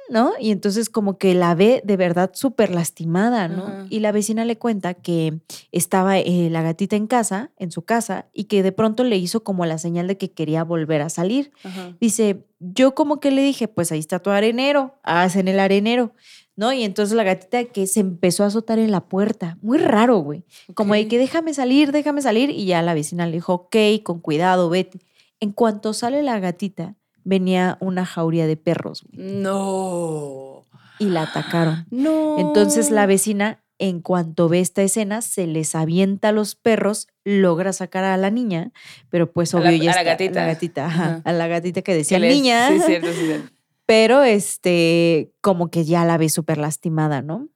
[0.08, 0.32] ¿no?
[0.38, 3.86] Y entonces como que la ve de verdad súper lastimada, ¿no?
[3.88, 5.40] Y la vecina le cuenta que
[5.72, 9.44] estaba eh, la gatita en casa, en su casa, y que de pronto le hizo
[9.44, 11.52] como la señal de que quería volver a salir.
[12.00, 16.12] Dice, yo como que le dije, pues ahí está tu arenero, haz en el arenero,
[16.56, 16.72] ¿no?
[16.72, 20.44] Y entonces la gatita que se empezó a azotar en la puerta, muy raro, güey.
[20.74, 24.20] Como de que déjame salir, déjame salir, y ya la vecina le dijo, ok, con
[24.20, 25.00] cuidado, vete.
[25.40, 30.64] En cuanto sale la gatita, venía una jauría de perros güey, No.
[30.98, 31.86] y la atacaron.
[31.90, 32.38] No.
[32.38, 37.72] Entonces la vecina, en cuanto ve esta escena, se les avienta a los perros, logra
[37.72, 38.70] sacar a la niña,
[39.10, 40.40] pero pues A obvio la- ya a la está- gatita.
[40.40, 41.22] la gatita, ajá, Ajá.
[41.24, 43.50] a la gatita que Que decía les- niña, Sí, cierto, sí, cierto.
[43.86, 47.48] pero este, como que ya la ve súper lastimada, ¿no?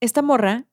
[0.00, 0.64] Esta morra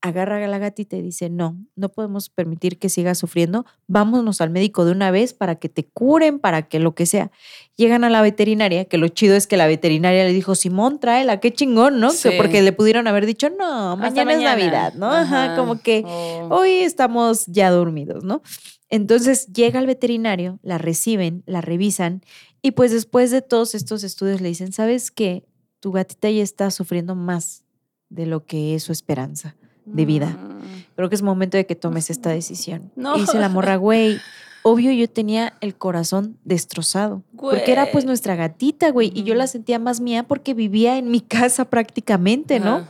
[0.00, 4.50] agarra a la gatita y dice, no, no podemos permitir que siga sufriendo, vámonos al
[4.50, 7.30] médico de una vez para que te curen, para que lo que sea.
[7.76, 11.40] Llegan a la veterinaria, que lo chido es que la veterinaria le dijo, Simón, tráela,
[11.40, 12.10] qué chingón, ¿no?
[12.22, 15.10] Que porque le pudieron haber dicho, no, mañana, es Navidad, ¿no?
[15.10, 15.56] Ajá, Ajá.
[15.56, 16.48] como que Oh.
[16.50, 18.42] hoy estamos ya dormidos, ¿no?
[18.90, 22.22] Entonces llega el veterinario, la reciben, la revisan
[22.62, 25.44] y pues después de todos estos estudios le dicen, ¿sabes qué?
[25.80, 27.64] Tu gatita ya está sufriendo más
[28.08, 29.56] de lo que es su esperanza
[29.92, 30.26] de vida.
[30.26, 30.58] Mm.
[30.96, 32.90] Creo que es momento de que tomes esta decisión.
[32.96, 33.16] No.
[33.16, 34.18] Y dice la morra, güey,
[34.62, 37.22] obvio yo tenía el corazón destrozado.
[37.36, 38.06] Porque era pues Güey.
[38.06, 39.12] nuestra gatita, güey.
[39.14, 42.86] Y yo la sentía más mía porque vivía en mi casa prácticamente, ¿no?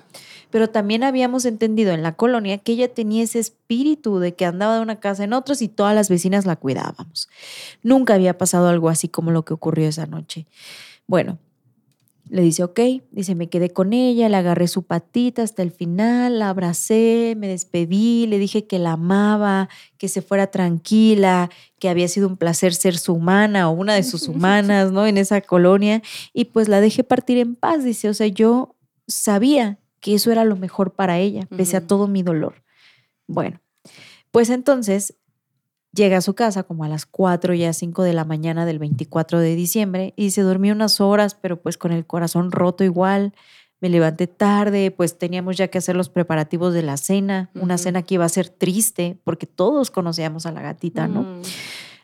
[0.51, 4.77] Pero también habíamos entendido en la colonia que ella tenía ese espíritu de que andaba
[4.77, 7.29] de una casa en otros y todas las vecinas la cuidábamos.
[7.83, 10.47] Nunca había pasado algo así como lo que ocurrió esa noche.
[11.07, 11.39] Bueno,
[12.31, 16.39] le dice, ok, dice, me quedé con ella, le agarré su patita hasta el final,
[16.39, 22.09] la abracé, me despedí, le dije que la amaba, que se fuera tranquila, que había
[22.09, 25.07] sido un placer ser su humana o una de sus humanas, ¿no?
[25.07, 26.03] En esa colonia.
[26.33, 30.45] Y pues la dejé partir en paz, dice, o sea, yo sabía que eso era
[30.45, 32.63] lo mejor para ella, pese a todo mi dolor.
[33.27, 33.61] Bueno,
[34.31, 35.15] pues entonces
[35.93, 39.41] llega a su casa como a las 4 ya 5 de la mañana del 24
[39.41, 43.35] de diciembre y se dormí unas horas, pero pues con el corazón roto igual.
[43.81, 48.03] Me levanté tarde, pues teníamos ya que hacer los preparativos de la cena, una cena
[48.03, 51.23] que iba a ser triste porque todos conocíamos a la gatita, ¿no?
[51.23, 51.43] Mm.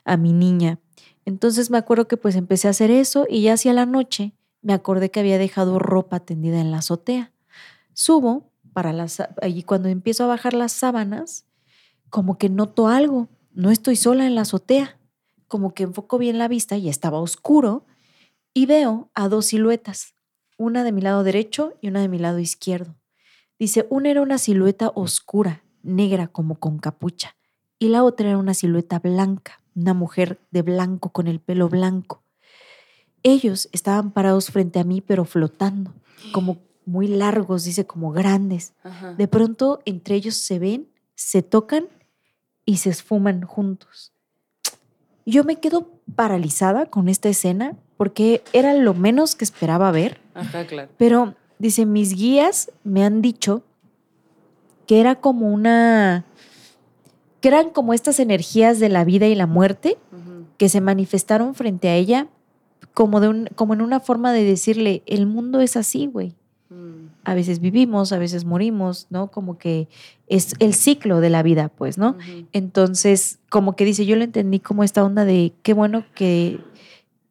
[0.05, 0.79] a mi niña.
[1.25, 4.73] Entonces me acuerdo que pues empecé a hacer eso y ya hacia la noche me
[4.73, 7.31] acordé que había dejado ropa tendida en la azotea.
[7.93, 11.45] Subo para las y cuando empiezo a bajar las sábanas,
[12.09, 13.29] como que noto algo.
[13.55, 14.99] No estoy sola en la azotea.
[15.47, 17.85] Como que enfoco bien la vista y estaba oscuro
[18.53, 20.15] y veo a dos siluetas,
[20.57, 22.95] una de mi lado derecho y una de mi lado izquierdo.
[23.57, 27.35] Dice, una era una silueta oscura, negra como con capucha,
[27.79, 32.23] y la otra era una silueta blanca, una mujer de blanco con el pelo blanco.
[33.23, 35.93] Ellos estaban parados frente a mí, pero flotando,
[36.31, 38.73] como muy largos, dice, como grandes.
[38.83, 39.13] Ajá.
[39.13, 41.87] De pronto, entre ellos se ven, se tocan
[42.65, 44.11] y se esfuman juntos.
[45.25, 50.19] Yo me quedo paralizada con esta escena porque era lo menos que esperaba ver.
[50.33, 50.89] Ajá, claro.
[50.97, 53.63] Pero dice, mis guías me han dicho
[54.85, 56.25] que era como una,
[57.41, 59.97] que eran como estas energías de la vida y la muerte
[60.57, 62.27] que se manifestaron frente a ella
[62.93, 66.35] como, de un, como en una forma de decirle, el mundo es así, güey.
[67.23, 69.31] A veces vivimos, a veces morimos, ¿no?
[69.31, 69.87] Como que
[70.27, 72.17] es el ciclo de la vida, pues, ¿no?
[72.53, 76.59] Entonces, como que dice, yo lo entendí como esta onda de qué bueno que,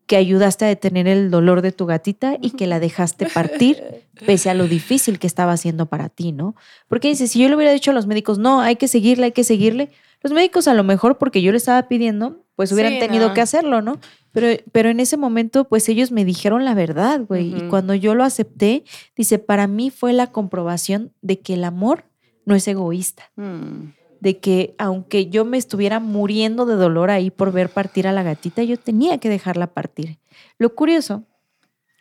[0.07, 3.83] que ayudaste a detener el dolor de tu gatita y que la dejaste partir
[4.27, 6.55] pese a lo difícil que estaba haciendo para ti, ¿no?
[6.89, 9.33] Porque dice, si yo le hubiera dicho a los médicos, no, hay que seguirle, hay
[9.33, 9.91] que seguirle,
[10.23, 13.35] los médicos a lo mejor porque yo le estaba pidiendo, pues hubieran Sí, tenido no.
[13.35, 13.99] que hacerlo, ¿no?
[14.35, 17.57] Pero, pero en ese momento, pues ellos me dijeron la verdad, güey.
[17.57, 18.85] Y cuando yo lo acepté,
[19.17, 22.05] dice, para mí fue la comprobación de que el amor
[22.45, 23.93] no es egoísta Mm.
[24.21, 28.23] de que aunque yo me estuviera muriendo de dolor ahí por ver partir a la
[28.23, 30.19] gatita, yo tenía que dejarla partir.
[30.59, 31.23] Lo curioso,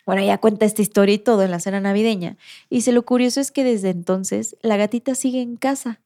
[0.05, 2.35] bueno, ella cuenta esta historia y todo en la cena navideña,
[2.69, 6.01] y dice, lo curioso es que desde entonces la gatita sigue en casa.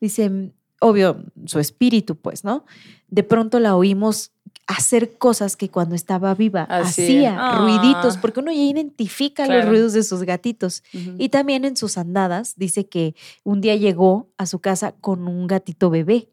[0.00, 2.64] Dice, "Mm, obvio, su espíritu, pues, ¿no?
[3.08, 4.32] De pronto la oímos
[4.66, 7.02] hacer cosas que cuando estaba viva Así.
[7.04, 7.58] hacía, Ah.
[7.58, 10.82] ruiditos, porque uno ya identifica los ruidos de sus gatitos.
[11.18, 15.46] Y también en sus andadas dice que un día llegó a su casa con un
[15.46, 16.28] gatito bebé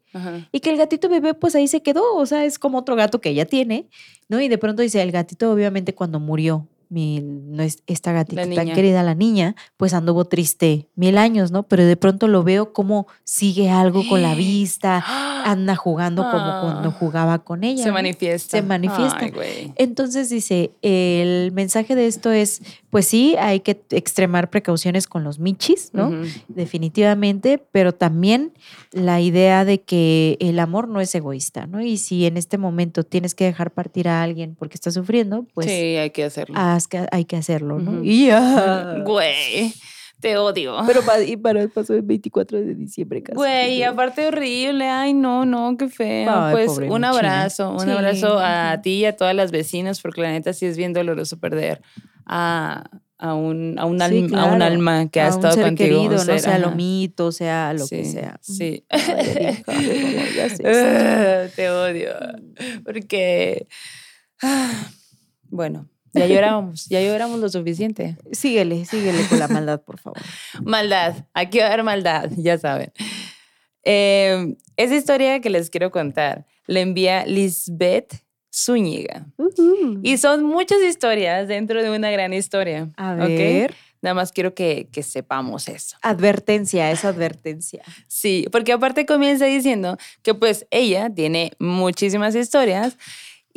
[0.52, 3.20] y que el gatito bebé pues ahí se quedó, o sea, es como otro gato
[3.20, 3.88] que ella tiene,
[4.28, 4.40] ¿no?
[4.40, 8.72] Y de pronto dice, el gatito obviamente cuando murió mi, no es- esta gatita tan
[8.72, 11.64] querida, la niña, pues anduvo triste mil años, ¿no?
[11.64, 15.04] Pero de pronto lo veo como sigue algo con la vista,
[15.44, 16.96] anda jugando como cuando Ah.
[16.98, 17.82] jugaba con ella.
[17.82, 17.94] Se ¿no?
[17.94, 18.56] manifiesta.
[18.58, 19.18] Se manifiesta.
[19.20, 19.72] Ay.
[19.76, 25.38] Entonces dice, el mensaje de esto es, pues sí, hay que extremar precauciones con los
[25.38, 26.10] michis, ¿no?
[26.48, 28.52] Definitivamente, pero también
[28.92, 31.80] la idea de que el amor no es egoísta, ¿no?
[31.82, 35.66] Y si en este momento tienes que dejar partir a alguien porque está sufriendo, pues
[35.66, 36.56] sí, hay que hacerlo.
[36.74, 37.92] Haz que- hay que hacerlo, ¿no?
[37.92, 38.00] Ujú.
[38.04, 38.96] Y ya.
[39.04, 39.72] Güey,
[40.20, 40.76] te odio.
[40.86, 43.36] Pero pa- y para, pasó el 24 de diciembre casi.
[43.36, 44.88] Güey, aparte horrible.
[44.88, 46.30] Ay, no, no, qué feo.
[46.34, 50.22] Ay, pues un abrazo, un Sí, abrazo a ti y a todas las vecinas, porque
[50.22, 51.82] la neta sí es bien doloroso perder
[52.26, 52.84] a,
[53.18, 54.64] a un, a, un, Sí, alma, a un claro.
[54.64, 55.76] alma que ha a un estado contigo.
[56.04, 56.58] querido, ser, no sea ajá.
[56.58, 58.38] lomito, sea lo que sea.
[58.40, 58.84] Sí.
[58.90, 59.02] Ay,
[59.36, 59.78] Erika, como
[60.36, 60.62] ya sé.
[60.66, 62.12] Ah, Te odio.
[62.84, 63.66] Porque.
[64.42, 64.88] ah,
[65.50, 68.16] Bueno, ya llorábamos, ya lloramos lo suficiente.
[68.32, 70.20] Síguele, síguele con la maldad, por favor.
[70.62, 72.92] Maldad, aquí va a haber maldad, ya saben.
[73.82, 78.24] Eh, esa historia que les quiero contar la envía Lisbeth
[78.54, 79.26] Zúñiga.
[80.02, 82.88] Y son muchas historias dentro de una gran historia.
[82.96, 83.74] A ver.
[84.00, 85.96] Nada más quiero que, que sepamos eso.
[86.02, 87.82] Advertencia, es advertencia.
[88.06, 92.98] Sí, porque aparte comienza diciendo que pues ella tiene muchísimas historias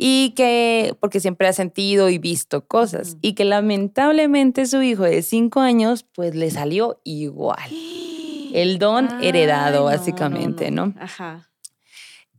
[0.00, 5.22] y que, porque siempre ha sentido y visto cosas, y que lamentablemente su hijo de
[5.22, 7.68] cinco años pues le salió igual.
[8.54, 10.94] El don Ay, heredado, no, básicamente, ¿no?
[10.98, 11.50] Ajá.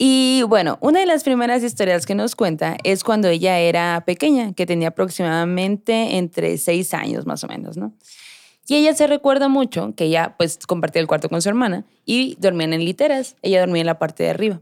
[0.02, 4.54] Y bueno, una de las primeras historias que nos cuenta es cuando ella era pequeña,
[4.54, 7.94] que tenía aproximadamente entre seis años más o menos, ¿no?
[8.70, 12.38] Y ella se recuerda mucho que ella pues compartía el cuarto con su hermana y
[12.40, 14.62] dormían en literas, ella dormía en la parte de arriba.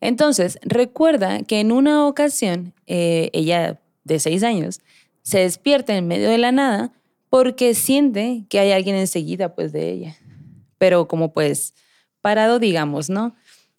[0.00, 4.80] Entonces, recuerda que en una ocasión, eh, ella de seis años,
[5.22, 6.92] se despierta en medio de la nada
[7.30, 10.16] porque siente que hay alguien enseguida pues de ella.
[10.78, 11.74] Pero como pues
[12.20, 13.34] parado, digamos, ¿no?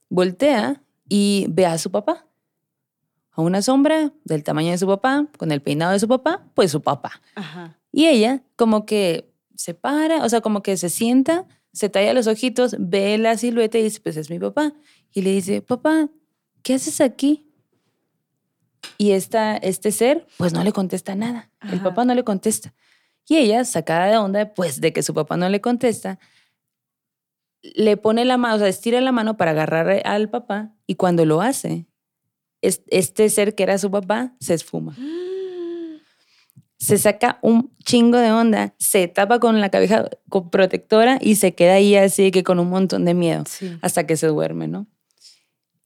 [0.09, 2.25] Voltea y ve a su papá.
[3.31, 6.71] A una sombra del tamaño de su papá, con el peinado de su papá, pues
[6.71, 7.21] su papá.
[7.35, 7.79] Ajá.
[7.91, 12.27] Y ella como que se para, o sea, como que se sienta, se talla los
[12.27, 14.73] ojitos, ve la silueta y dice, pues es mi papá.
[15.11, 16.09] Y le dice, papá,
[16.63, 17.45] ¿qué haces aquí?
[18.97, 21.51] Y esta, este ser, pues no le contesta nada.
[21.71, 22.73] El papá no le contesta.
[23.27, 26.19] Y ella, sacada de onda, pues de que su papá no le contesta,
[27.61, 31.25] le pone la mano, o sea, estira la mano para agarrar al papá y cuando
[31.25, 31.85] lo hace,
[32.61, 34.95] es- este ser que era su papá se esfuma
[36.79, 41.53] se saca un chingo de onda, se tapa con la cabeza con protectora y se
[41.53, 43.77] queda ahí así que con un montón de miedo Sí.
[43.81, 44.87] hasta que se duerme, ¿no?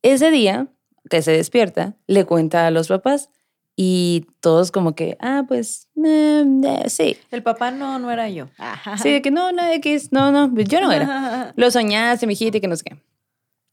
[0.04, 0.68] Ese día
[1.10, 3.30] que se despierta, le cuenta a los papás
[3.76, 7.18] y todos como que, ah, pues, eh, eh, sí.
[7.32, 8.50] El papá no, no era yo.
[8.60, 8.98] Ajá.
[9.00, 11.54] Sí, de que no, no, X, no, no, yo no era.
[11.56, 12.98] Lo soñaste, mijita, y que no sé qué.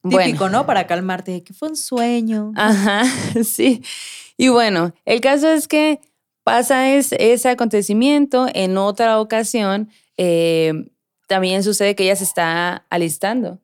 [0.08, 0.64] Típico, ¿no?
[0.64, 2.52] Para calmarte, que fue un sueño.
[2.56, 3.02] Ajá,
[3.44, 3.82] sí.
[4.38, 6.00] Y bueno, el caso es que
[6.50, 9.88] pasa es- ese acontecimiento en otra ocasión.
[10.16, 10.72] eh,
[11.28, 13.60] también sucede que ella se está alistando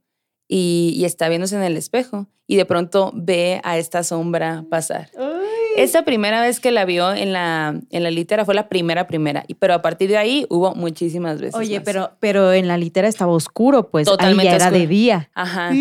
[0.48, 5.10] y, y está viéndose en el espejo y de pronto ve a esta sombra pasar.
[5.18, 5.34] Ay,
[5.76, 9.44] Esa primera vez que la vio en la, en la litera fue la primera, primera.
[9.48, 11.56] Y, pero a partir de ahí hubo muchísimas veces.
[11.56, 11.84] Oye, más.
[11.84, 14.06] pero, pero en la litera estaba oscuro, pues.
[14.06, 14.80] Totalmente Ahí ya era oscuro.
[14.80, 15.30] de día.
[15.34, 15.72] Ajá.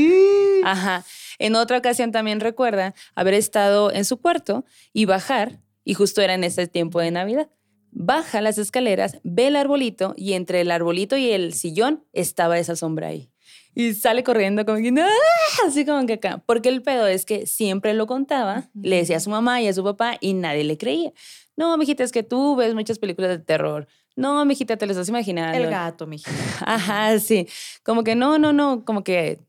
[0.63, 1.03] Ajá.
[1.37, 6.33] En otra ocasión también recuerda haber estado en su cuarto y bajar, y justo era
[6.33, 7.49] en ese tiempo de Navidad.
[7.91, 12.75] Baja las escaleras, ve el arbolito y entre el arbolito y el sillón estaba esa
[12.75, 13.31] sombra ahí.
[13.73, 15.67] Y sale corriendo como que, ¡ah!
[15.67, 16.41] así como que acá.
[16.45, 19.73] Porque el pedo es que siempre lo contaba, le decía a su mamá y a
[19.73, 21.13] su papá y nadie le creía.
[21.55, 23.87] No, mijita, es que tú ves muchas películas de terror.
[24.15, 25.57] No, mijita, te lo estás imaginando.
[25.57, 26.31] El gato, mijita.
[26.65, 27.47] Ajá, sí.
[27.83, 29.39] Como que no, no, no, como que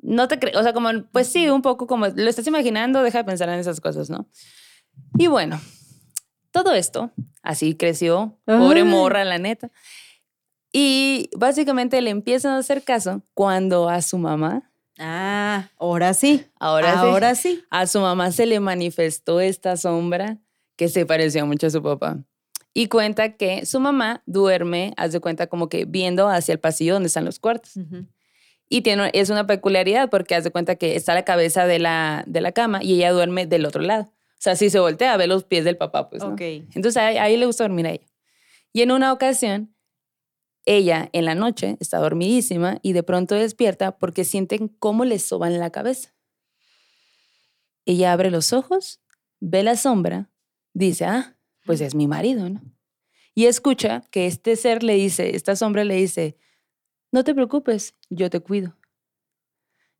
[0.00, 3.18] no te crees, o sea, como, pues sí, un poco como lo estás imaginando, deja
[3.18, 4.28] de pensar en esas cosas, ¿no?
[5.18, 5.60] Y bueno,
[6.50, 7.10] todo esto,
[7.42, 8.86] así creció, pobre Ay.
[8.86, 9.70] morra, la neta.
[10.72, 14.68] Y básicamente le empiezan a hacer caso cuando a su mamá,
[14.98, 16.46] Ah, ahora sí.
[16.60, 17.64] ahora, sí, ahora sí.
[17.70, 20.38] a su mamá se le manifestó esta sombra
[20.76, 22.18] que se parecía mucho a su papá.
[22.74, 26.94] Y cuenta que su mamá duerme, haz de cuenta como que viendo hacia el pasillo
[26.94, 27.72] donde están los cuartos.
[28.68, 32.24] Y tiene, es una peculiaridad porque haz de cuenta que está la cabeza de la,
[32.26, 34.10] de la cama y ella duerme del otro lado.
[34.42, 36.30] O sea, si se voltea, ve los pies del papá, pues, ¿no?
[36.32, 36.40] Ok.
[36.40, 38.06] Entonces ahí, ahí le gusta dormir a ella.
[38.72, 39.72] Y en una ocasión,
[40.64, 45.56] ella en la noche está dormidísima y de pronto despierta porque sienten cómo le soban
[45.60, 46.12] la cabeza.
[47.86, 49.00] Ella abre los ojos,
[49.38, 50.28] ve la sombra,
[50.74, 52.62] dice, ah, pues es mi marido, ¿no?
[53.36, 56.36] Y escucha que este ser le dice, esta sombra le dice,
[57.12, 58.76] no te preocupes, yo te cuido.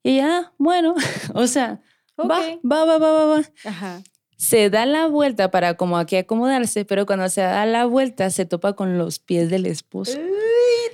[0.03, 0.97] Y ella, ah, bueno,
[1.35, 1.81] o sea,
[2.19, 2.61] va, Ok.
[2.65, 4.03] va, va, va, va, va Ajá.
[4.37, 8.45] Se da la vuelta para como aquí acomodarse, pero cuando se da la vuelta se
[8.45, 10.19] topa con los pies del esposo.
[10.19, 10.25] Uy,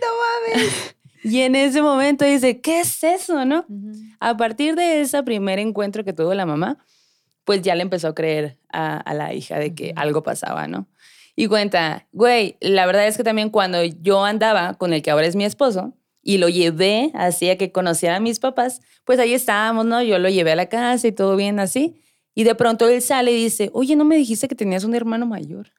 [0.01, 0.95] no mames.
[1.25, 3.67] Y en ese momento dice, ¿qué es eso, no?
[4.21, 6.79] A partir de ese primer encuentro que tuvo la mamá,
[7.45, 10.87] pues ya le empezó a creer a, a la hija de que algo pasaba, ¿no?
[11.35, 15.27] Y cuenta, güey, la verdad es que también cuando yo andaba con el que ahora
[15.27, 19.35] es mi esposo y lo llevé así a que conociera a mis papás, pues ahí
[19.35, 20.03] estábamos, ¿no?
[20.03, 22.03] Yo lo llevé a la casa y todo bien así.
[22.35, 25.27] Y de pronto él sale y dice, oye, ¿no me dijiste que tenías un hermano
[25.27, 25.73] mayor?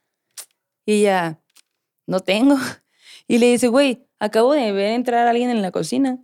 [0.85, 1.39] Y ella,
[2.07, 2.57] no tengo.
[3.31, 6.17] Y le dice, güey, acabo de ver entrar a alguien en la cocina.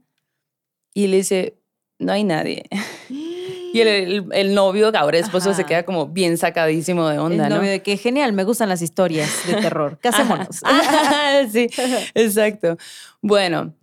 [0.96, 1.60] Y le dice,
[2.00, 2.64] no hay nadie.
[3.10, 7.50] Y el, el- el novio, ahora esposo, se queda como bien sacadísimo de onda, el
[7.50, 7.58] ¿no?
[7.58, 10.00] novio de que genial, me gustan las historias de terror.
[10.02, 10.62] Casémonos.
[10.64, 11.68] Ajá, sí,
[12.14, 12.78] exacto.
[13.22, 13.74] Bueno,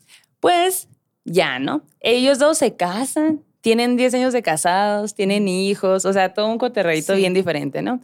[0.41, 0.89] pues
[1.27, 1.83] ya, ¿no?
[2.01, 6.59] Ellos dos se casan, tienen 10 años de casados, tienen hijos, o sea, todo un
[6.59, 7.21] coterreito Sí.
[7.21, 8.01] bien diferente, ¿no?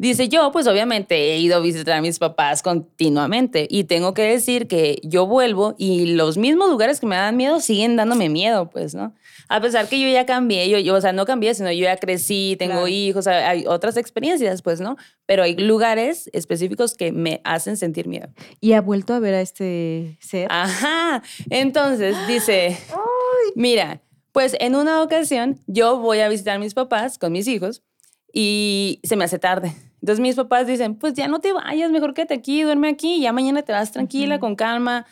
[0.00, 4.22] Dice yo, pues obviamente he ido a visitar a mis papás continuamente y tengo que
[4.22, 8.70] decir que yo vuelvo y los mismos lugares que me dan miedo siguen dándome miedo,
[8.70, 9.12] pues, ¿no?
[9.48, 11.96] A pesar que yo ya cambié, yo, yo o sea, no cambié, sino yo ya
[11.96, 12.86] crecí, tengo Claro.
[12.88, 14.96] hijos, hay- hay otras experiencias, pues, ¿no?
[15.26, 18.28] Pero hay lugares específicos que me hacen sentir miedo.
[18.60, 20.46] ¿Y ha vuelto a ver a este ser?
[20.48, 21.24] Ajá.
[21.50, 22.76] Entonces dice,
[23.56, 24.00] mira,
[24.38, 27.82] pues en una ocasión yo voy a visitar a mis papás con mis hijos
[28.32, 29.74] y se me hace tarde.
[30.00, 33.32] Entonces mis papás dicen, pues ya no te vayas, mejor quédate aquí, duerme aquí, ya
[33.32, 35.06] mañana te vas tranquila, con calma,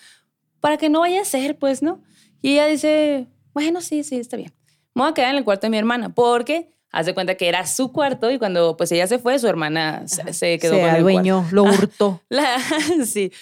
[0.61, 2.05] para que no vaya a ser, pues, ¿no?
[2.41, 4.53] Y ella dice, bueno, sí, sí, está bien.
[4.95, 7.67] Me voy a quedar en el cuarto de mi hermana, porque hace cuenta que era
[7.67, 11.03] su cuarto y cuando pues ella se fue, su hermana se, quedó Se con el
[11.03, 11.09] cuarto.
[11.09, 12.23] adueñó, lo hurtó.
[12.29, 12.61] La-
[13.05, 13.33] sí.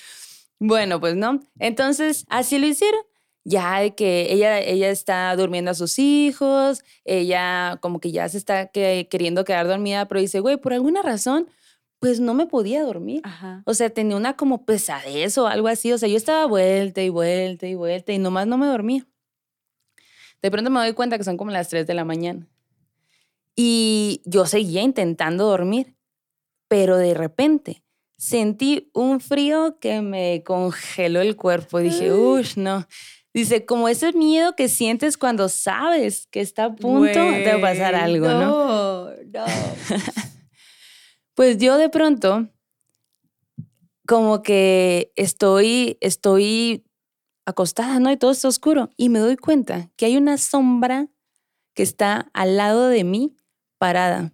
[0.58, 1.40] Bueno, pues no.
[1.58, 3.02] Entonces, así lo hicieron.
[3.44, 8.38] Ya de que ella, ella está durmiendo a sus hijos, ella como que ya se
[8.38, 11.48] está que- queriendo quedar dormida, pero dice, güey, por alguna razón,
[11.98, 13.20] pues no me podía dormir.
[13.24, 13.62] Ajá.
[13.66, 15.92] O sea, tenía una como pesadez o algo así.
[15.92, 19.06] O sea, yo estaba vuelta y vuelta y vuelta y nomás no me dormía.
[20.42, 22.46] De pronto me doy cuenta que son como las 3 de la mañana.
[23.56, 25.96] Y yo seguía intentando dormir,
[26.68, 27.82] pero de repente
[28.16, 31.78] sentí un frío que me congeló el cuerpo.
[31.78, 32.86] Dije, uff, no.
[33.34, 38.28] Dice, como ese miedo que sientes cuando sabes que está a punto de pasar algo,
[38.28, 38.38] ¿no?
[38.38, 39.44] No, no.
[41.34, 42.48] Pues yo de pronto,
[44.06, 46.84] como que estoy, estoy
[47.44, 48.12] acostada, ¿no?
[48.12, 48.90] Y todo está oscuro.
[48.96, 51.08] Y me doy cuenta que hay una sombra
[51.74, 53.36] que está al lado de mí,
[53.78, 54.32] parada.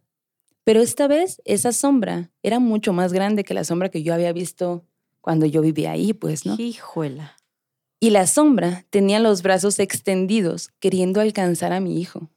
[0.62, 4.34] Pero esta vez esa sombra era mucho más grande que la sombra que yo había
[4.34, 4.84] visto
[5.22, 6.56] cuando yo vivía ahí, pues, ¿no?
[6.58, 7.39] Hijuela.
[8.00, 12.30] Y la sombra tenía los brazos extendidos, queriendo alcanzar a mi hijo.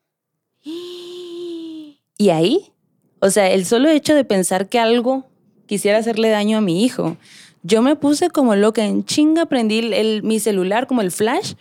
[2.17, 2.71] Y ahí,
[3.19, 5.25] o sea, el solo hecho de pensar que algo
[5.65, 7.17] quisiera hacerle daño a mi hijo,
[7.63, 11.53] yo me puse como loca, en chinga prendí el, el- mi celular como el flash,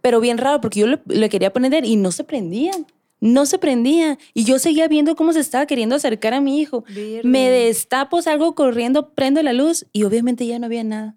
[0.00, 2.72] pero bien raro porque yo le, le quería prender y no se prendía.
[3.20, 4.18] no se prendía.
[4.34, 6.84] Y yo seguía viendo cómo se estaba queriendo acercar a mi hijo.
[7.24, 11.16] Me destapo, salgo corriendo, prendo la luz y obviamente ya no había nada.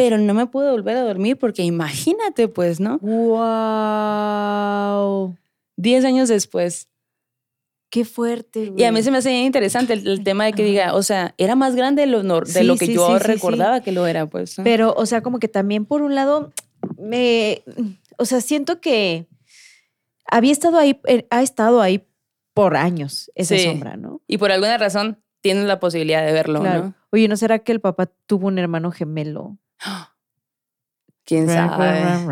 [0.00, 2.96] Pero no me pude volver a dormir porque imagínate, pues, ¿no?
[3.02, 3.36] ¡Wow!
[5.76, 6.88] Diez años después.
[7.90, 8.72] Qué fuerte.
[8.74, 11.54] Y a mí se me hace interesante el, tema de que diga, o sea, era
[11.54, 14.56] más grande de lo, de lo que yo recordaba que lo era, pues.
[14.64, 16.50] Pero, o sea, como que también por un lado,
[16.96, 17.62] me,
[18.16, 19.26] o sea, siento que
[20.24, 22.06] había estado ahí, eh, ha estado ahí
[22.54, 24.22] por años esa sombra, ¿no?
[24.26, 26.94] Y por alguna razón tienes la posibilidad de verlo, ¿no?
[27.10, 29.58] Oye, ¿no será que el papá tuvo un hermano gemelo?
[31.30, 32.26] ¿Quién sabe?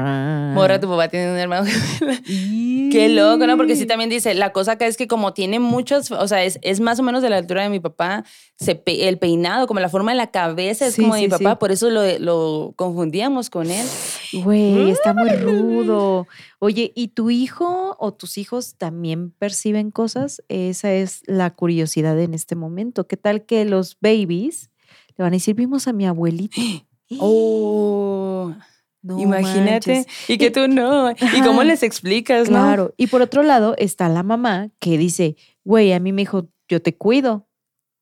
[0.55, 1.71] Morra, tu papá tiene un hermano
[2.27, 3.57] Qué loco, ¿no?
[3.57, 6.59] Porque sí también dice, la cosa acá es que como tiene muchos, o sea, es,
[6.63, 8.25] es más o menos de la altura de mi papá,
[8.57, 11.71] se el peinado, como la forma de la cabeza es como de mi papá, por
[11.71, 13.87] eso lo, lo, confundíamos con él.
[14.33, 16.27] Güey, está muy rudo.
[16.59, 20.43] Oye, ¿y tu hijo o tus hijos también perciben cosas?
[20.49, 23.07] Esa es la curiosidad en este momento.
[23.07, 24.71] ¿Qué tal que los babies
[25.17, 26.61] le van a decir, vimos a mi abuelito?
[27.19, 28.55] Oh.
[29.03, 30.07] Imagínate.
[30.27, 31.11] Y que tú no.
[31.11, 32.59] ¿Y cómo les explicas, no?
[32.59, 32.95] Claro.
[32.97, 36.83] Y por otro lado está la mamá que dice, güey, a mí me dijo, yo
[36.83, 37.49] te cuido,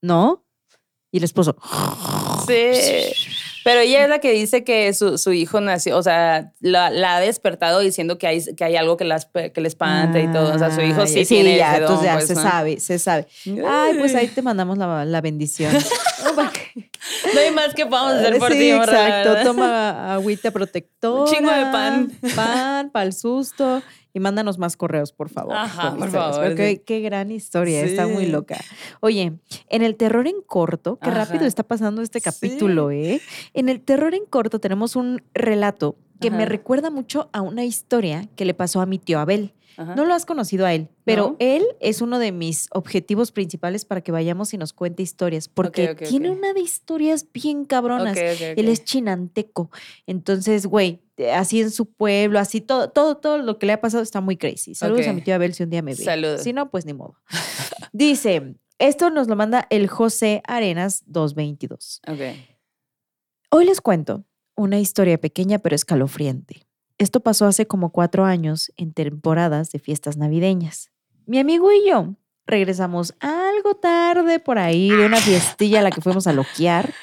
[0.03, 0.45] ¿no?
[1.13, 1.57] Y el esposo.
[2.47, 3.33] Sí.
[3.67, 7.17] Pero ella es la que dice que su, su hijo nació, o sea, la, la,
[7.17, 10.55] ha despertado diciendo que hay, que hay algo que, las, que le espanta y todo.
[10.55, 13.27] O sea, su hijo sí, sí tiene ya, entonces ya pues, se sabe, se sabe.
[13.69, 15.73] Ay, pues ahí te mandamos la, la bendición.
[17.35, 21.23] no hay más que podamos hacer por ti, Exacto, toma agüita protectora.
[21.23, 22.13] Un chingo de pan.
[22.35, 23.83] Pan para el susto.
[24.13, 25.55] Y mándanos más correos, por favor.
[25.55, 26.55] Ajá, por favor.
[26.55, 28.57] Qué gran historia, está muy loca.
[29.01, 29.35] Oye,
[29.69, 33.21] en el terror en corto, qué rápido está pasando este capítulo, ¿eh?
[33.53, 38.27] En el terror en corto tenemos un relato que me recuerda mucho a una historia
[38.37, 39.53] que le pasó a mi tío Abel.
[39.79, 44.01] No lo has conocido a él, pero él es uno de mis objetivos principales para
[44.01, 48.17] que vayamos y nos cuente historias, porque tiene una de historias bien cabronas.
[48.17, 49.71] Él es chinanteco.
[50.07, 51.03] Entonces, güey,
[51.33, 54.37] así en su pueblo, así todo, todo, todo lo que le ha pasado está muy
[54.37, 54.75] crazy.
[54.75, 56.03] Saludos a mi tío Abel si un día me ve.
[56.03, 56.43] Saludos.
[56.43, 57.17] Si no, pues ni modo.
[57.93, 62.01] Dice, esto nos lo manda el José Arenas 222.
[63.51, 64.25] Hoy les cuento
[64.55, 66.66] una historia pequeña pero escalofriante.
[66.99, 70.91] Esto pasó hace como cuatro años en temporadas de fiestas navideñas.
[71.27, 72.15] Mi amigo y yo
[72.47, 76.95] regresamos algo tarde por ahí de una fiestilla a la que fuimos a loquear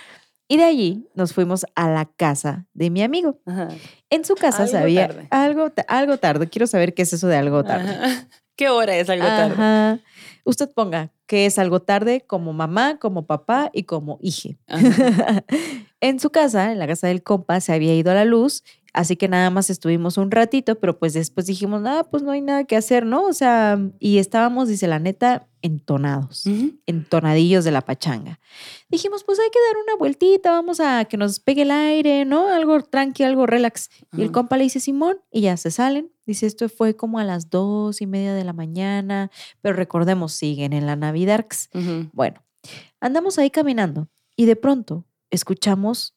[0.47, 3.39] y de allí nos fuimos a la casa de mi amigo.
[4.09, 6.49] En su casa sabía algo, algo tarde.
[6.49, 7.95] Quiero saber qué es eso de algo tarde.
[8.55, 10.01] ¿Qué hora es algo tarde?
[10.43, 14.57] Usted ponga que es algo tarde como mamá, como papá y como hije.
[16.01, 18.63] en su casa, en la casa del compa, se había ido a la luz
[18.93, 22.41] Así que nada más estuvimos un ratito, pero pues después dijimos, nada, pues no hay
[22.41, 23.25] nada que hacer, ¿no?
[23.25, 26.43] O sea, y estábamos, dice la neta, entonados,
[26.85, 28.39] entonadillos de la pachanga.
[28.89, 32.49] Dijimos, pues hay que dar una vueltita, vamos a que nos pegue el aire, ¿no?
[32.49, 33.89] Algo tranqui, algo relax.
[34.11, 36.11] Y el compa le dice, Simón, y ya se salen.
[36.25, 39.31] Dice, esto fue como a las dos y media de la mañana,
[39.61, 41.45] pero recordemos, siguen en la Navidad.
[42.11, 42.43] Bueno,
[43.01, 46.15] andamos ahí caminando y de pronto escuchamos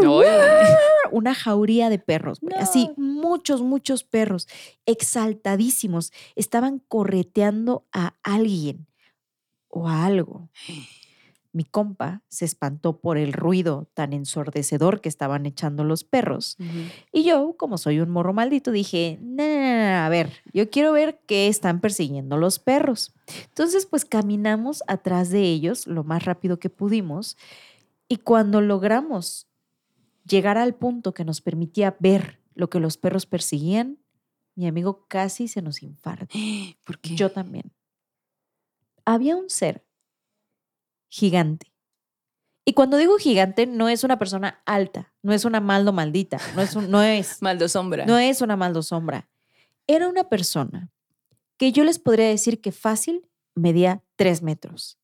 [1.10, 4.48] una jauría de perros, así muchos, muchos perros,
[4.86, 8.86] exaltadísimos, estaban correteando a alguien
[9.68, 10.48] o a algo.
[11.52, 16.56] Mi compa se espantó por el ruido tan ensordecedor que estaban echando los perros.
[17.12, 21.80] Y yo, como soy un morro maldito, dije, a ver, yo quiero ver qué están
[21.80, 23.12] persiguiendo los perros.
[23.48, 27.36] Entonces, pues caminamos atrás de ellos lo más rápido que pudimos.
[28.08, 29.49] Y cuando logramos
[30.30, 33.98] llegar al punto que nos permitía ver lo que los perros perseguían,
[34.54, 36.34] mi amigo casi se nos infarta.
[36.84, 37.72] Porque yo también.
[39.04, 39.84] Había un ser
[41.08, 41.72] gigante.
[42.64, 46.62] Y cuando digo gigante, no es una persona alta, no es una maldo maldita, no
[46.62, 48.06] es, no es maldo sombra.
[48.06, 49.28] No es una maldo sombra.
[49.86, 50.90] Era una persona
[51.56, 54.98] que yo les podría decir que fácil medía tres metros.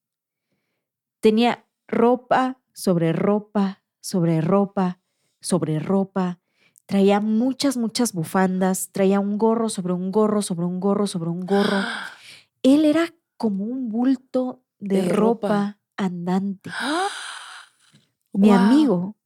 [1.20, 5.00] Tenía ropa sobre ropa sobre ropa
[5.40, 6.40] sobre ropa,
[6.86, 11.40] traía muchas, muchas bufandas, traía un gorro sobre un gorro, sobre un gorro, sobre un
[11.40, 11.82] gorro.
[12.62, 16.70] Él era como un bulto de, ropa, andante.
[18.32, 19.16] Mi amigo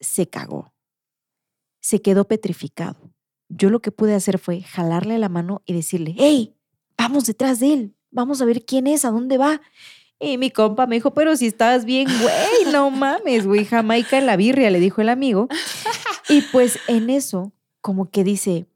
[0.00, 0.72] se cagó,
[1.80, 3.12] se quedó petrificado.
[3.48, 6.54] Yo lo que pude hacer fue jalarle la mano y decirle, hey,
[6.96, 9.60] vamos detrás de él, vamos a ver quién es, a dónde va.
[10.20, 14.26] Y mi compa me dijo, pero si estás bien, güey, no mames, güey, Jamaica en
[14.26, 15.48] la birria, le dijo el amigo.
[16.28, 18.66] Y pues en eso, como que dice,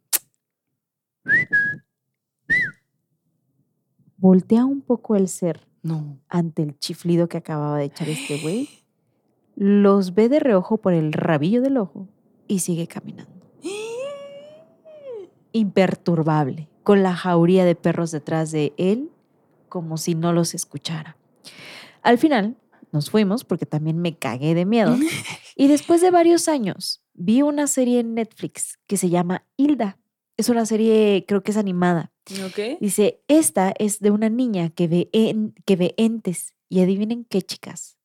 [4.17, 6.21] voltea un poco el ser No.
[6.29, 8.69] ante el chiflido que acababa de echar este güey,
[9.57, 12.07] los ve de reojo por el rabillo del ojo
[12.47, 13.33] y sigue caminando.
[15.51, 19.11] Imperturbable, con la jauría de perros detrás de él,
[19.69, 21.17] como si no los escuchara.
[22.03, 22.57] Al final,
[22.93, 24.97] nos fuimos porque también me cagué de miedo.
[25.61, 29.99] Y después de varios años, vi una serie en Netflix que se llama Hilda.
[30.37, 32.13] Es una serie, creo que es animada.
[32.47, 32.79] Ok.
[32.81, 36.55] Dice, esta es de una niña que ve, en- que ve entes.
[36.69, 37.97] Y adivinen qué, chicas.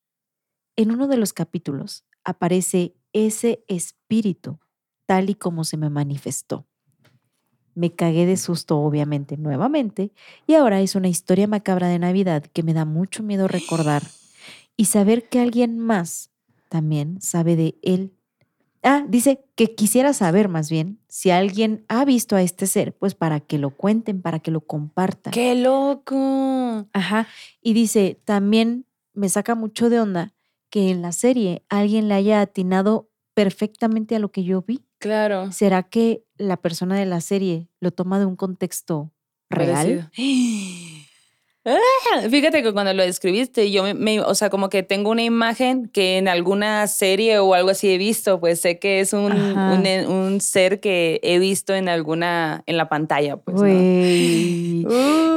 [0.75, 4.59] En uno de los capítulos aparece ese espíritu
[5.05, 6.65] tal y como se me manifestó.
[7.75, 10.11] Me cagué de susto, obviamente, nuevamente,
[10.47, 14.01] y ahora es una historia macabra de Navidad que me da mucho miedo recordar
[14.77, 16.31] y saber que alguien más
[16.69, 18.13] también sabe de él.
[18.81, 23.15] Ah, dice que quisiera saber más bien si alguien ha visto a este ser, pues
[23.15, 25.31] para que lo cuenten, para que lo compartan.
[25.31, 26.87] ¡Qué loco!
[26.91, 27.27] Ajá.
[27.61, 30.33] Y dice, también me saca mucho de onda
[30.69, 34.83] que en la serie alguien le haya atinado perfectamente a lo que yo vi.
[34.97, 35.51] Claro.
[35.51, 39.13] ¿Será que la persona de la serie lo toma de un contexto
[39.49, 40.09] real?
[40.11, 41.02] Parecido.
[41.65, 41.79] Ah,
[42.29, 45.87] Fíjate que cuando lo describiste, yo me, me- o sea, como que tengo una imagen
[45.87, 49.79] que en alguna serie o algo así he visto, pues sé que es un, Ajá.
[50.09, 53.55] un, ser que he visto en alguna, en la pantalla, pues.
[53.61, 53.67] ¿no?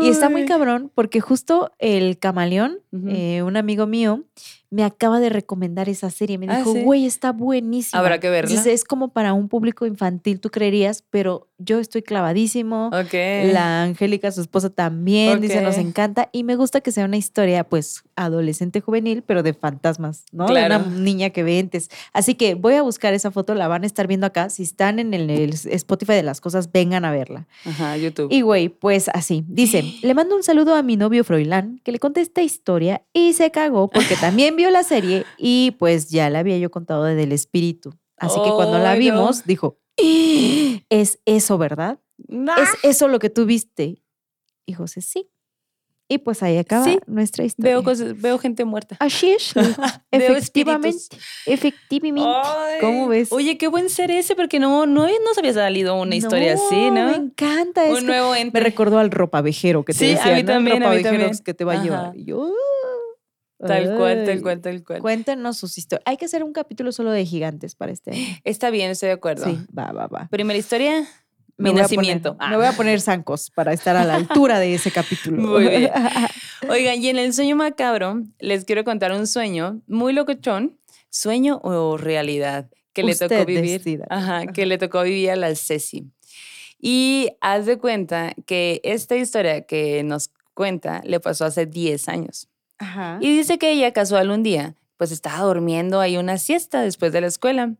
[0.03, 0.49] Y está muy Uy.
[0.49, 4.25] cabrón porque justo el camaleón, eh, un amigo mío,
[4.71, 6.39] me acaba de recomendar esa serie.
[6.39, 6.83] Me Ah, dijo, ¿sí?
[6.83, 8.01] güey, está buenísima.
[8.01, 8.51] Habrá que verla.
[8.51, 12.89] Dice, es como para un público infantil, tú creerías, pero yo estoy clavadísimo.
[12.89, 13.13] Ok.
[13.53, 16.29] La Angélica, su esposa, también dice, nos encanta.
[16.33, 20.47] Y me gusta que sea una historia, pues, adolescente juvenil, pero de fantasmas, ¿no?
[20.47, 20.85] De Claro.
[20.87, 21.91] una niña que ve entes.
[22.13, 24.49] Así que voy a buscar esa foto, la van a estar viendo acá.
[24.51, 27.47] Si están en el, el Spotify de las cosas, vengan a verla.
[27.65, 28.29] Ajá, YouTube.
[28.33, 29.45] Y güey, pues así.
[29.49, 33.35] Dice, le mando un saludo a mi novio Froilán, que le conté esta historia y
[33.35, 37.15] se cagó porque también vio la serie y pues ya le había yo contado de
[37.15, 37.95] del espíritu.
[38.19, 38.99] Así que cuando la no.
[38.99, 40.81] vimos, dijo, "¡Ah!
[40.89, 41.99] es eso, ¿verdad?
[42.49, 44.03] Ah, ¿Es eso lo que tú viste?
[44.65, 45.29] Y José, sí.
[46.09, 47.73] Y pues ahí acaba Sí, nuestra historia.
[47.73, 48.97] veo, cosas, veo gente muerta.
[49.01, 49.53] Así es.
[50.13, 51.17] Efectivamente.
[51.47, 52.29] Efectivamente.
[52.45, 53.33] Ay, ¿Cómo ves?
[53.33, 57.11] Oye, qué buen ser ese, porque no, no nos había salido una historia así, ¿no?
[57.11, 57.87] Me encanta.
[57.87, 58.59] Es Un nuevo ente.
[58.59, 60.53] me recordó al ropavejero que te Sí, a mí ¿no?
[60.53, 61.33] También, a mí también.
[61.45, 62.17] que te va a llevar.
[62.17, 62.53] Y yo,
[63.59, 64.41] Tal cual, tal ay.
[64.43, 65.01] cual, tal cual.
[65.01, 66.03] Cuéntenos sus historias.
[66.07, 68.21] Hay que hacer un capítulo solo de gigantes para este año.
[68.45, 69.47] Está bien, estoy de acuerdo.
[69.47, 70.29] Sí, va, va, va.
[70.31, 71.07] Primera historia,
[71.59, 72.37] mi nacimiento.
[72.37, 72.51] poner- Ah.
[72.51, 75.41] Me voy a poner zancos para estar a la altura de ese capítulo.
[75.43, 75.91] Muy bien.
[76.69, 80.79] Oigan, y en el sueño macabro, les quiero contar un sueño muy locochón,
[81.11, 84.03] sueño o realidad, que le tocó vivir.
[84.11, 86.05] Ajá, que le tocó vivir a la Ceci.
[86.79, 92.49] Y haz de cuenta que esta historia que nos cuenta le pasó hace 10 años.
[92.79, 93.19] Ajá.
[93.21, 97.21] Y dice que ella casual un día, pues estaba durmiendo ahí una siesta después de
[97.23, 97.75] la escuela.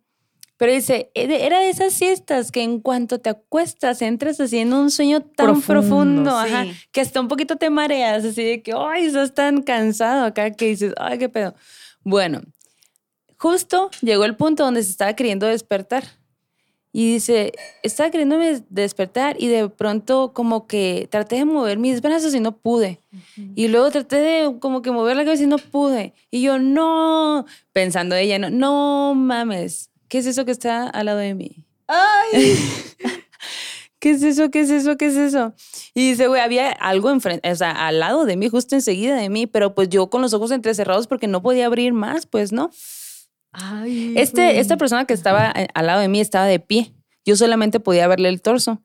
[0.59, 4.81] Pero dice, "E- de- era de esas siestas que en cuanto te acuestas entras haciendo
[4.81, 6.73] un sueño tan Profundo, profundo, ajá, sí.
[6.93, 10.69] que hasta un poquito te mareas, así de que, ay, estás tan cansado acá que
[10.69, 11.55] dices, ay, qué pedo.
[12.03, 12.41] Bueno,
[13.39, 16.05] justo llegó el punto donde se estaba queriendo despertar.
[16.93, 17.53] Y dice,
[17.83, 22.57] estaba queriéndome despertar y de pronto como que traté de mover mis brazos y no
[22.57, 23.01] pude.
[23.55, 26.15] Y luego traté de como que mover la cabeza y no pude.
[26.31, 27.45] Y yo, no,
[27.75, 31.65] pensando ella, no, no mames, ¿qué es eso que está al lado de mí?
[31.87, 32.57] ¡Ay!
[33.99, 34.51] ¿Qué es eso?
[34.51, 34.97] ¿Qué es eso?
[34.97, 35.55] ¿Qué es eso?
[35.95, 39.29] Y dice, güey, había algo enfrente, o sea, al lado de mí, justo enseguida de
[39.31, 42.71] mí, pero pues yo con los ojos entrecerrados porque no podía abrir más, pues, ¿no?
[43.53, 46.93] Ay, Este, esta persona que estaba eh, al lado de mí estaba de pie.
[47.25, 48.83] Yo solamente podía verle el torso.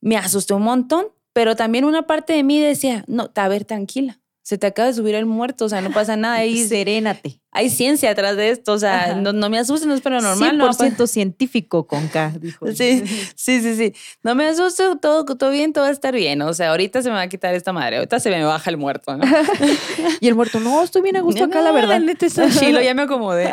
[0.00, 4.20] Me asustó un montón, pero también una parte de mí decía, no, a ver, tranquila.
[4.46, 6.36] Se te acaba de subir el muerto, o sea, no pasa nada.
[6.36, 7.40] Hay, Serénate.
[7.50, 10.56] hay ciencia atrás de esto, o sea, no, no me asustes, no es pero normal.
[10.56, 12.64] no 100% científico con K, dijo.
[12.72, 13.02] Sí,
[13.34, 13.92] sí, sí, sí.
[14.22, 16.42] No me asusto, todo, todo bien, todo va a estar bien.
[16.42, 18.76] O sea, ahorita se me va a quitar esta madre, ahorita se me baja el
[18.76, 19.24] muerto, ¿no?
[20.20, 21.98] Y el muerto, no, estoy bien a gusto acá, la verdad.
[21.98, 23.52] neta, chilo, ya me acomodé.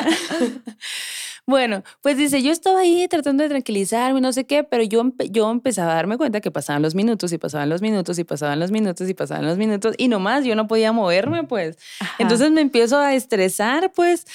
[1.46, 5.30] Bueno, pues dice, yo estaba ahí tratando de tranquilizarme, no sé qué, pero yo, empe-
[5.30, 8.60] yo empezaba a darme cuenta que pasaban los minutos y pasaban los minutos y pasaban
[8.60, 11.78] los minutos y pasaban los minutos y nomás yo no podía moverme, pues.
[12.00, 12.16] Ajá.
[12.20, 14.26] Entonces me empiezo a estresar, pues.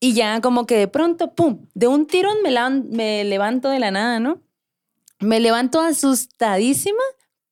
[0.00, 2.50] Y ya como que de pronto, pum, de un tirón me,
[2.96, 4.40] me levanto de la nada, ¿no?
[5.20, 7.02] Me levanto asustadísima,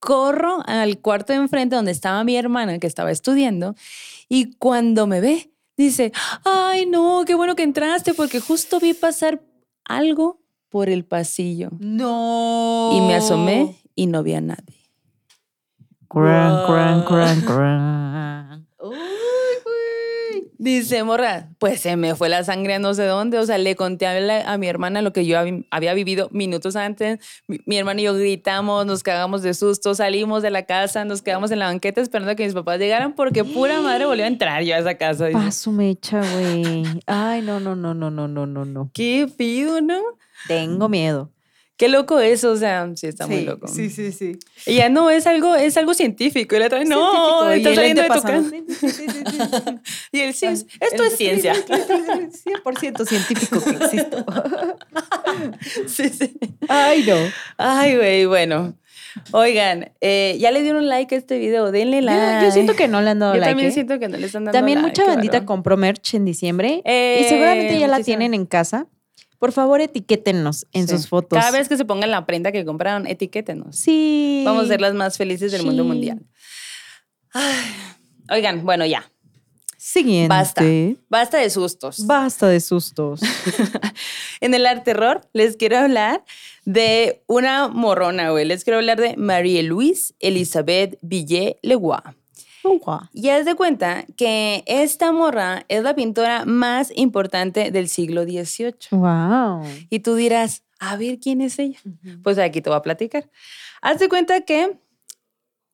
[0.01, 3.77] corro al cuarto de enfrente donde estaba mi hermana que estaba estudiando
[4.29, 5.50] y cuando me ve,
[5.85, 6.13] dice,
[6.45, 9.41] ay no, qué bueno que entraste porque justo vi pasar
[9.85, 12.91] algo por el pasillo No.
[12.95, 14.77] y me asomé y no vi a nadie.
[16.09, 18.67] cran, cran, cran, cran.
[20.63, 23.39] Dice, morra, pues se me fue la sangre a no sé dónde.
[23.39, 26.29] O sea, le conté a, la- a mi hermana lo que yo hab- había vivido
[26.33, 27.19] minutos antes.
[27.47, 31.23] Mi, mi hermana y yo gritamos, nos cagamos de susto, salimos de la casa, nos
[31.23, 34.29] quedamos en la banqueta esperando a que mis papás llegaran porque pura madre volvió a
[34.29, 35.29] entrar yo a esa casa.
[35.33, 36.83] Paso mecha, güey.
[37.07, 38.91] Ay, no, no, no, no, no, no, no, no.
[38.93, 39.99] Qué pido, ¿no?
[40.47, 41.31] Tengo miedo.
[41.81, 43.67] Qué loco eso, o sea, sí está muy loco.
[43.67, 44.39] Sí, sí, sí.
[44.67, 46.55] Y ya no, es algo, es algo científico.
[46.55, 48.43] Y la otra, no, está el saliendo de tu casa.
[48.79, 49.07] Sí, sí.
[50.13, 51.55] Y él, sí, es- El- esto es ciencia.
[51.67, 54.27] 100% científico que existo.
[55.87, 56.39] Sí, sí.
[56.69, 57.17] Ay, no.
[57.57, 58.75] Ay, güey, bueno.
[59.33, 62.41] Oigan, eh, ya le dieron like a este video, denle like.
[62.41, 63.51] Yo, yo siento que no le han dado Yo like.
[63.53, 63.73] también ¿eh?
[63.73, 65.47] siento que no le están dando También like, mucha qué bandita bárbaro.
[65.47, 68.05] compró merch en diciembre Eh, y seguramente ya la muchísima.
[68.19, 68.87] tienen en casa.
[69.41, 70.97] Por favor, etiquétennos en Sí.
[70.97, 71.37] sus fotos.
[71.37, 73.75] Cada vez que se pongan la prenda que compraron, etiquétenos.
[73.75, 74.43] Sí.
[74.45, 76.21] Vamos a ser las más felices del mundo mundial.
[77.33, 77.65] Ay,
[78.31, 79.11] Oigan, bueno, ya.
[79.77, 80.29] Siguiente.
[80.29, 80.63] Basta.
[81.09, 82.07] Basta de sustos.
[82.07, 83.21] Basta de sustos.
[84.43, 86.25] En el arte terror les quiero hablar
[86.65, 88.47] de una morrona, güey.
[88.47, 92.01] Les quiero hablar de Marie-Louise Elizabeth Villet Legois.
[92.03, 92.15] Guau.
[93.13, 98.75] Y haz de cuenta que esta morra es la pintora más importante del siglo XVIII.
[98.93, 99.63] Wow.
[99.89, 101.79] Y tú dirás, a ver, ¿quién es ella?
[102.23, 103.31] Pues aquí te voy a platicar.
[103.83, 104.79] Haz de cuenta que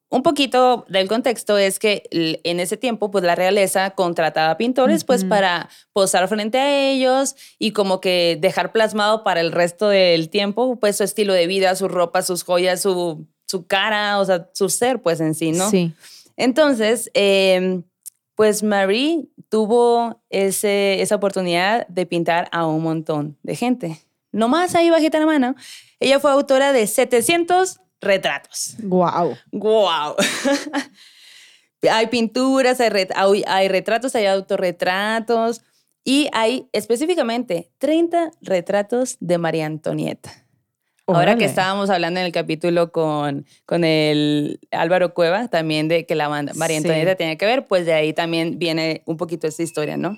[0.09, 5.25] un poquito del contexto es que en ese tiempo, pues la realeza contrataba pintores, pues
[5.25, 10.77] para posar frente a ellos y como que dejar plasmado para el resto del tiempo,
[10.79, 14.69] pues su estilo de vida, su ropa, sus joyas, su, su cara, o sea, su
[14.69, 15.71] ser, pues en sí, ¿no?
[15.71, 15.93] Sí.
[16.37, 17.83] Entonces, eh,
[18.35, 24.01] pues Marie tuvo ese, esa oportunidad de pintar a un montón de gente.
[24.33, 25.55] Nomás ahí bajita la mano,
[26.01, 28.77] ella fue autora de 700 retratos.
[28.83, 29.37] Wow.
[29.53, 30.17] ¡Wow!
[31.91, 35.63] hay pinturas, hay, ret- hay- hay retratos, hay autorretratos
[36.05, 40.46] y hay específicamente 30 retratos de María Antonieta.
[41.07, 46.15] Ahora que estábamos hablando en el capítulo con, con el Álvaro Cueva, también de que
[46.17, 46.85] la banda María Sí.
[46.85, 50.17] Antonieta tenía que ver, pues de ahí también viene un poquito esta historia, ¿no?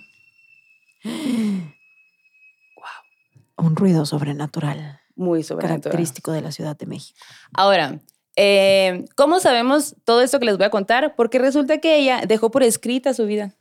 [3.56, 5.00] Un ruido sobrenatural.
[5.16, 5.80] Muy sobrenatural.
[5.82, 7.18] Característico de la Ciudad de México.
[7.52, 7.98] Ahora,
[8.36, 11.16] eh, ¿cómo sabemos todo esto que les voy a contar?
[11.16, 13.54] Porque resulta que ella dejó por escrita su vida.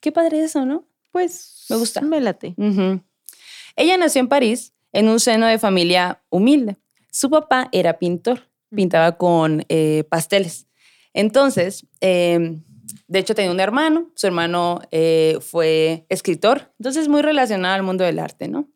[0.00, 0.84] Qué padre eso, ¿no?
[1.12, 1.64] Pues.
[1.70, 2.02] Me gusta.
[2.02, 2.54] Me late.
[2.58, 3.00] Ujú.
[3.74, 6.76] Ella nació en París en un seno de familia humilde.
[7.12, 10.66] Su papá era pintor, pintaba con eh, pasteles.
[11.14, 12.58] Entonces, eh,
[13.06, 18.02] de hecho tenía un hermano, su hermano eh, fue escritor, entonces muy relacionado al mundo
[18.02, 18.68] del arte, ¿no?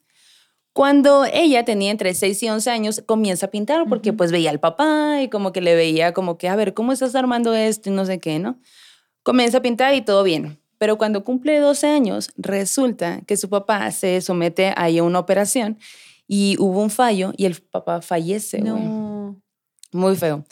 [0.72, 4.18] Cuando ella tenía entre 6 y 11 años, comienza a pintar porque Ujú.
[4.18, 7.16] pues veía al papá y como que le veía como que, a ver, ¿cómo estás
[7.16, 7.90] armando esto?
[7.90, 8.60] Y no sé qué, ¿no?
[9.24, 10.62] Comienza a pintar y todo bien.
[10.78, 15.78] Pero cuando cumple 12 años, resulta que su papá se somete ahí a una operación
[16.34, 18.62] y hubo un fallo y el papá fallece.
[18.62, 18.72] güey.
[18.72, 19.38] No.
[19.92, 20.46] Muy feo.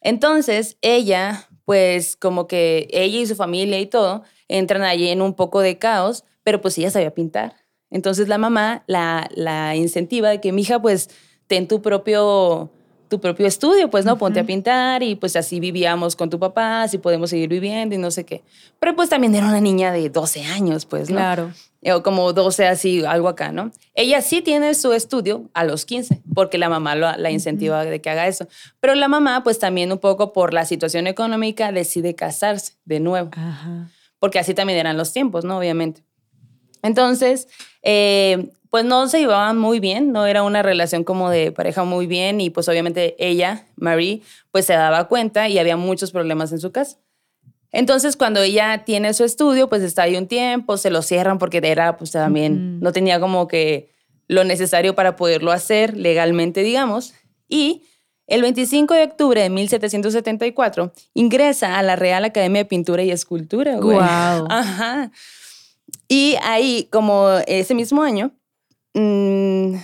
[0.00, 5.34] Entonces, ella, pues como que ella y su familia y todo, entran allí en un
[5.34, 7.56] poco de caos, pero pues ella sabía pintar.
[7.90, 11.10] Entonces la mamá la, la incentiva de que, mija, pues
[11.46, 12.70] ten tu propio,
[13.10, 14.16] tu propio estudio, pues, ¿no?
[14.16, 17.98] Ponte a pintar y pues así vivíamos con tu papá, así podemos seguir viviendo y
[17.98, 18.44] no sé qué.
[18.80, 21.16] Pero pues también era una niña de 12 años, pues, ¿no?
[21.16, 21.52] Claro.
[21.92, 23.70] O como 12 así, algo acá, ¿no?
[23.94, 28.00] Ella sí tiene su estudio a los 15, porque la mamá lo- la incentiva de
[28.00, 28.48] que haga eso.
[28.80, 33.30] Pero la mamá, pues también un poco por la situación económica, decide casarse de nuevo,
[33.36, 33.88] Ajá.
[34.18, 35.58] porque así también eran los tiempos, ¿no?
[35.58, 36.02] Obviamente.
[36.82, 37.48] Entonces,
[37.82, 42.06] eh, pues no se llevaban muy bien, no era una relación como de pareja muy
[42.06, 46.60] bien y pues obviamente ella, Marie, pues se daba cuenta y había muchos problemas en
[46.60, 46.98] su casa.
[47.72, 51.60] Entonces, cuando ella tiene su estudio, pues está ahí un tiempo, se lo cierran porque
[51.62, 53.90] era, pues también, no tenía como que
[54.26, 57.14] lo necesario para poderlo hacer legalmente, digamos.
[57.48, 57.82] Y
[58.26, 63.76] el 25 de octubre de 1774 ingresa a la Real Academia de Pintura y Escultura,
[63.76, 63.96] güey.
[63.96, 64.46] Guau.
[64.50, 65.10] Ajá.
[66.08, 68.32] Y ahí, como ese mismo año,
[68.94, 69.74] mm,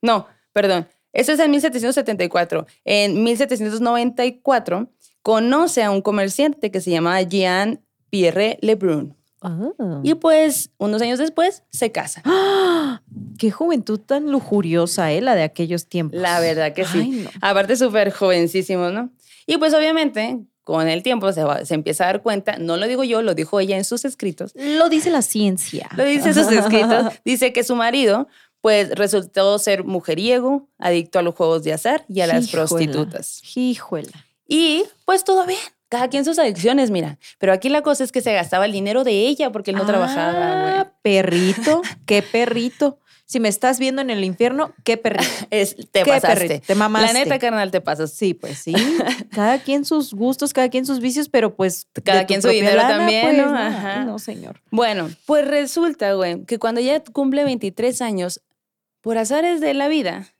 [0.00, 2.66] no, perdón, eso es en 1774.
[2.84, 4.88] En 1794
[5.22, 9.16] conoce a un comerciante que se llamaba Jean Pierre Lebrun.
[9.40, 10.00] Ah.
[10.04, 12.22] Y pues, unos años después, se casa.
[12.24, 13.02] ¡Ah!
[13.38, 15.20] Qué juventud tan lujuriosa, ¿eh?
[15.20, 16.20] La de aquellos tiempos.
[16.20, 16.98] La verdad que sí.
[17.00, 17.30] Ay, no.
[17.40, 19.10] Aparte, súper jovencísimos, ¿no?
[19.46, 22.86] Y pues, obviamente, con el tiempo se, va- se empieza a dar cuenta, no lo
[22.86, 25.88] digo yo, lo dijo ella en sus escritos, Lo dice la ciencia.
[25.96, 27.12] Lo dice en sus escritos.
[27.24, 28.28] Dice que su marido,
[28.60, 33.40] pues, resultó ser mujeriego, adicto a los juegos de azar y a las prostitutas.
[33.56, 34.26] Híjola.
[34.52, 35.60] Y pues todo bien.
[35.88, 37.18] Cada quien sus adicciones, mira.
[37.38, 39.86] Pero aquí la cosa es que se gastaba el dinero de ella porque él no
[39.86, 40.80] trabajaba.
[40.80, 42.98] Ah, perrito, qué perrito.
[43.24, 45.24] Si me estás viendo en el infierno, qué perrito.
[45.50, 46.48] Es, te Qué pasaste.
[46.48, 47.12] perrito, te mamaste.
[47.14, 48.12] La neta, carnal, te pasas.
[48.12, 48.74] Sí, pues sí.
[49.32, 51.86] Cada quien sus gustos, cada quien sus vicios, pero pues.
[52.04, 53.56] Cada quien su dinero lana, también, pues, ¿no?
[53.56, 54.04] Ajá.
[54.04, 54.60] no, señor.
[54.70, 58.42] Bueno, pues resulta, güey, que cuando ella cumple 23 años,
[59.00, 60.31] por azares de la vida,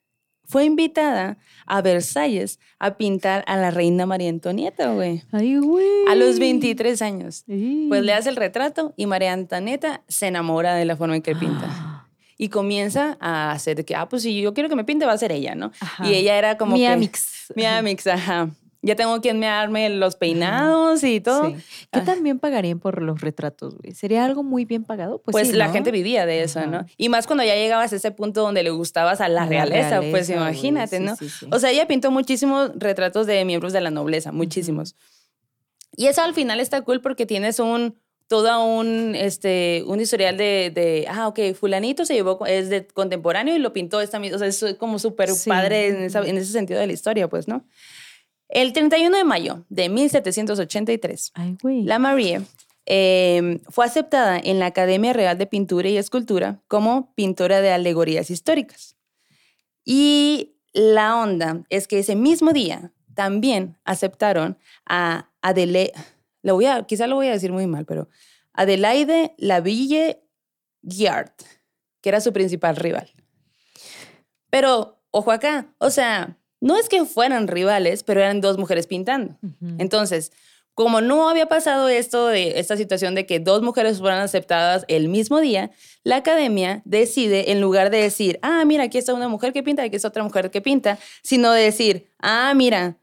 [0.52, 5.22] fue invitada a Versalles a pintar a la reina María Antonieta, güey.
[5.32, 5.86] Ay, güey.
[6.10, 7.44] A los 23 años.
[7.88, 11.34] Pues le hace el retrato y María Antonieta se enamora de la forma en que
[11.34, 11.66] pinta.
[11.66, 11.98] Ah.
[12.38, 15.18] Y comienza a hacer que, ah, pues si yo quiero que me pinte, va a
[15.18, 15.70] ser ella, ¿no?
[15.78, 16.08] Ajá.
[16.08, 16.88] Y ella era como Mi que...
[16.88, 17.52] amix.
[17.54, 18.50] Mi amix, ajá.
[18.84, 21.50] Ya tengo quien me arme los peinados y todo.
[21.50, 21.54] Sí.
[21.92, 22.04] ¿Qué Ah.
[22.04, 23.94] también pagarían por los retratos, güey?
[23.94, 25.22] ¿Sería algo muy bien pagado?
[25.22, 25.72] Pues, Pues, sí, la ¿no?
[25.72, 26.68] gente vivía de eso, Ajá.
[26.68, 26.86] ¿no?
[26.96, 30.00] Y más cuando ya llegabas a ese punto donde le gustabas a la la realeza,
[30.00, 31.14] pues realeza, güey, imagínate, sí, ¿no?
[31.16, 31.46] sí, sí.
[31.52, 34.96] O sea, ella pintó muchísimos retratos de miembros de la nobleza, muchísimos.
[35.96, 37.96] Y eso al final está cool porque tienes un
[38.28, 43.54] todo un, este, un historial de, de, ah, ok, fulanito se llevó, es de contemporáneo
[43.54, 45.50] y lo pintó esta misma, o sea, es como súper Sí.
[45.50, 47.62] padre en, esa- en ese sentido de la historia, pues, ¿no?
[48.52, 51.84] El 31 de mayo de 1783, Ay, güey.
[51.84, 52.42] la Marie
[52.84, 58.30] eh, fue aceptada en la Academia Real de Pintura y Escultura como pintora de alegorías
[58.30, 58.98] históricas.
[59.86, 65.94] Y la onda es que ese mismo día también aceptaron a Adele,
[66.42, 68.10] lo voy a, quizá lo voy a decir muy mal, pero
[68.52, 70.22] Adelaide Laville
[70.82, 71.32] Guiard,
[72.02, 73.10] que era su principal rival.
[74.50, 79.36] Pero, ojo acá, o sea, no es que fueran rivales, pero eran dos mujeres pintando.
[79.78, 80.30] Entonces,
[80.74, 85.08] como no había pasado esto de esta situación de que dos mujeres fueran aceptadas el
[85.08, 85.72] mismo día,
[86.04, 89.82] la academia decide, en lugar de decir, ah, mira, aquí está una mujer que pinta,
[89.82, 92.96] aquí está otra mujer que pinta, sino de decir, ah, mira,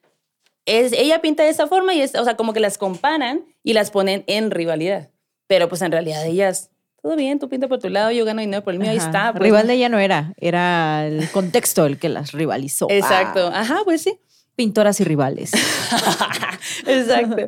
[0.65, 3.73] es, ella pinta de esa forma y es, o sea, como que las comparan y
[3.73, 5.09] las ponen en rivalidad.
[5.47, 6.71] Pero pues en realidad ellas,
[7.01, 9.31] todo bien, tú pinta por tu lado, yo gano dinero por el mío, ahí está.
[9.31, 12.87] pues, Rival de ella no era, era el contexto el que las rivalizó.
[12.89, 14.19] Exacto, Ah, ajá, pues sí.
[14.55, 15.51] pintoras y rivales.
[16.85, 17.47] Exacto.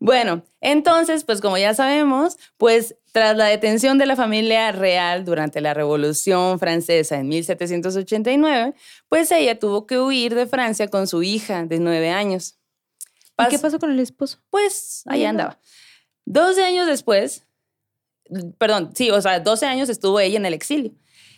[0.00, 5.60] Bueno, entonces, pues como ya sabemos, pues tras la detención de la familia real durante
[5.60, 8.74] la Revolución Francesa en 1789,
[9.08, 12.54] pues ella tuvo que huir de Francia con su hija de nueve años.
[13.40, 14.38] ¿Y qué pasó con el esposo?
[14.50, 15.58] Pues ahí andaba.
[16.26, 17.46] 12 años después,
[18.58, 20.92] perdón, sí, o sea, 12 años estuvo ella en el exilio.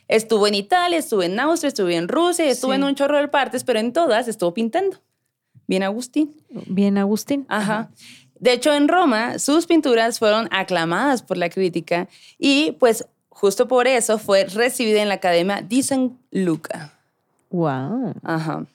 [0.08, 2.76] Estuvo en Italia, estuvo en Austria, estuvo en Rusia, estuvo Sí.
[2.76, 4.98] en un chorro de partes, pero en todas estuvo pintando.
[5.68, 6.34] Bien, Agustín.
[6.66, 7.46] Bien, Agustín.
[7.48, 7.90] Ajá.
[8.40, 13.86] De hecho, en Roma, sus pinturas fueron aclamadas por la crítica y pues justo por
[13.86, 16.98] eso fue recibida en la Academia di San Luca.
[17.50, 18.14] Wow.
[18.24, 18.66] Ajá.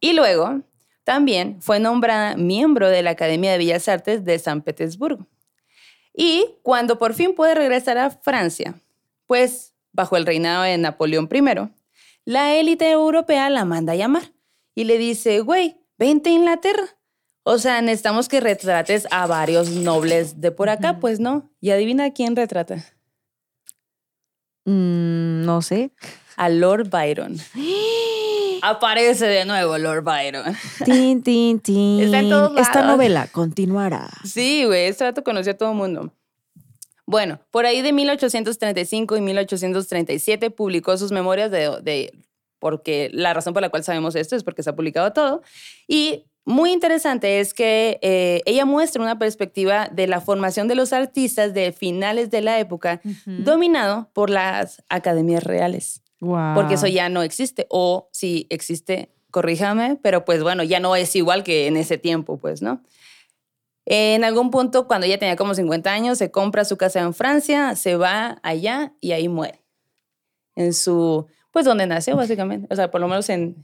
[0.00, 0.60] Y luego
[1.04, 5.26] también fue nombrada miembro de la Academia de Bellas Artes de San Petersburgo.
[6.14, 8.74] Y cuando por fin puede regresar a Francia,
[9.26, 11.70] pues bajo el reinado de Napoleón I,
[12.24, 14.32] la élite europea la manda a llamar
[14.74, 16.84] y le dice, güey, vente a Inglaterra.
[17.42, 21.50] O sea, necesitamos que retrates a varios nobles de por acá, pues no.
[21.60, 22.76] Y adivina quién retrata.
[24.64, 25.92] Mm, no sé.
[26.36, 27.36] A Lord Byron.
[28.68, 30.56] Aparece de nuevo Lord Byron.
[30.84, 32.00] tin, tin, tin.
[32.02, 32.96] Está en todos Esta lados.
[32.96, 34.08] novela continuará.
[34.24, 36.12] Sí, güey, este dato conoció a todo el mundo.
[37.06, 42.12] Bueno, por ahí de 1835 y 1837 publicó sus memorias de, de-
[42.58, 45.42] porque la razón por la cual sabemos esto es porque se ha publicado todo.
[45.86, 50.94] Y muy interesante es que eh, ella muestra una perspectiva de la formación de los
[50.94, 56.54] artistas de finales de la época, dominado por las academias reales Wow.
[56.54, 57.66] porque eso ya no existe.
[57.70, 62.38] O si existe, corríjame, pero pues bueno, ya no es igual que en ese tiempo,
[62.38, 62.82] pues, ¿no?
[63.86, 67.76] En algún punto, cuando ella tenía como 50 años, se compra su casa en Francia,
[67.76, 69.62] se va allá y ahí muere.
[70.56, 72.66] En su, pues donde nació, básicamente.
[72.70, 73.56] O sea, por lo menos en,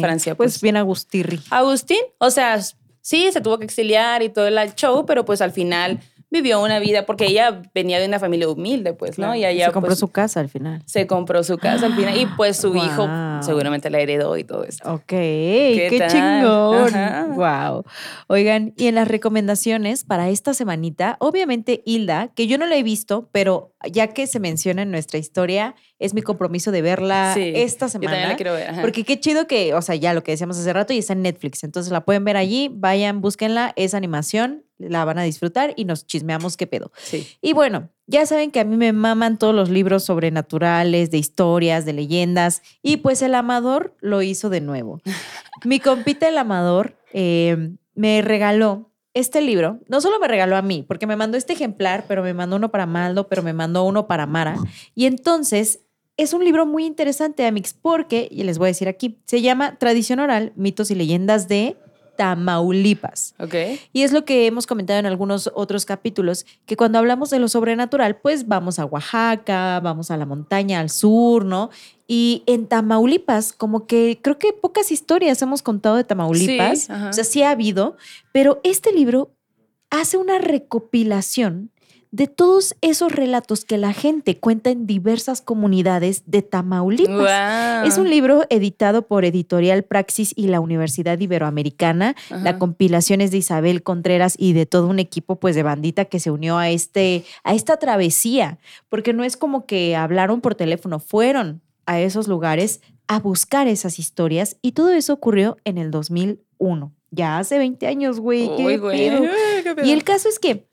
[0.00, 0.34] Francia.
[0.34, 1.40] Pues, Pues, bien Agustirri.
[1.50, 2.58] Agustín, o sea,
[3.00, 6.00] sí, se tuvo que exiliar y todo el show, pero pues al final
[6.30, 9.34] vivió una vida, porque ella venía de una familia humilde, pues, ¿no?
[9.34, 10.82] Y allá se compró pues, su casa al final.
[10.86, 13.08] se compró su casa al final y pues su hijo
[13.40, 14.92] seguramente la heredó y todo esto.
[14.92, 16.94] Ok, qué, chingón.
[16.94, 17.26] Ajá.
[17.28, 17.84] Wow.
[18.26, 22.82] Oigan, y en las recomendaciones para esta semanita, obviamente Hilda, que yo no la he
[22.82, 27.52] visto, pero ya que se menciona en nuestra historia, es mi compromiso de verla Sí,
[27.54, 28.28] esta Yo también semana.
[28.30, 28.70] la quiero ver.
[28.70, 28.80] ajá.
[28.82, 31.22] Porque qué chido que, o sea, ya lo que decíamos hace rato y está en
[31.22, 31.64] Netflix.
[31.64, 36.06] Entonces la pueden ver allí, vayan, búsquenla, es animación, la van a disfrutar y nos
[36.06, 36.92] chismeamos qué pedo.
[36.96, 37.26] Sí.
[37.42, 41.84] Y bueno, ya saben que a mí me maman todos los libros sobrenaturales, de historias,
[41.84, 42.62] de leyendas.
[42.82, 45.00] Y pues El Amador lo hizo de nuevo.
[45.64, 49.80] Mi compita El Amador eh, me regaló este libro.
[49.88, 52.70] No solo me regaló a mí, porque me mandó este ejemplar, pero me mandó uno
[52.70, 54.56] para Maldo, pero me mandó uno para Mara.
[54.94, 55.80] Y entonces
[56.18, 59.78] es un libro muy interesante, Amix, porque, y les voy a decir aquí, se llama
[59.78, 61.76] Tradición Oral, Mitos y Leyendas de
[62.16, 63.36] Tamaulipas.
[63.38, 63.54] Ok.
[63.92, 67.46] Y es lo que hemos comentado en algunos otros capítulos, que cuando hablamos de lo
[67.46, 71.70] sobrenatural, pues vamos a Oaxaca, vamos a la montaña al sur, ¿no?
[72.08, 77.12] Y en Tamaulipas, como que creo que pocas historias hemos contado de Tamaulipas, Sí, o
[77.12, 77.96] sea, sí ha habido,
[78.32, 79.30] pero este libro
[79.90, 81.70] hace una recopilación
[82.10, 87.86] de todos esos relatos que la gente cuenta en diversas comunidades de Tamaulipas.
[87.86, 92.16] Es un libro editado por Editorial Praxis y la Universidad Iberoamericana.
[92.30, 96.20] La compilación es de Isabel Contreras y de todo un equipo pues de bandita que
[96.20, 100.98] se unió a este a esta travesía, porque no es como que hablaron por teléfono,
[101.00, 106.92] fueron a esos lugares a buscar esas historias y todo eso ocurrió en el 2001.
[107.10, 108.50] Ya hace 20 años, güey.
[108.56, 108.64] qué.
[109.62, 109.86] Qué pedo.
[109.86, 110.67] Y el caso es que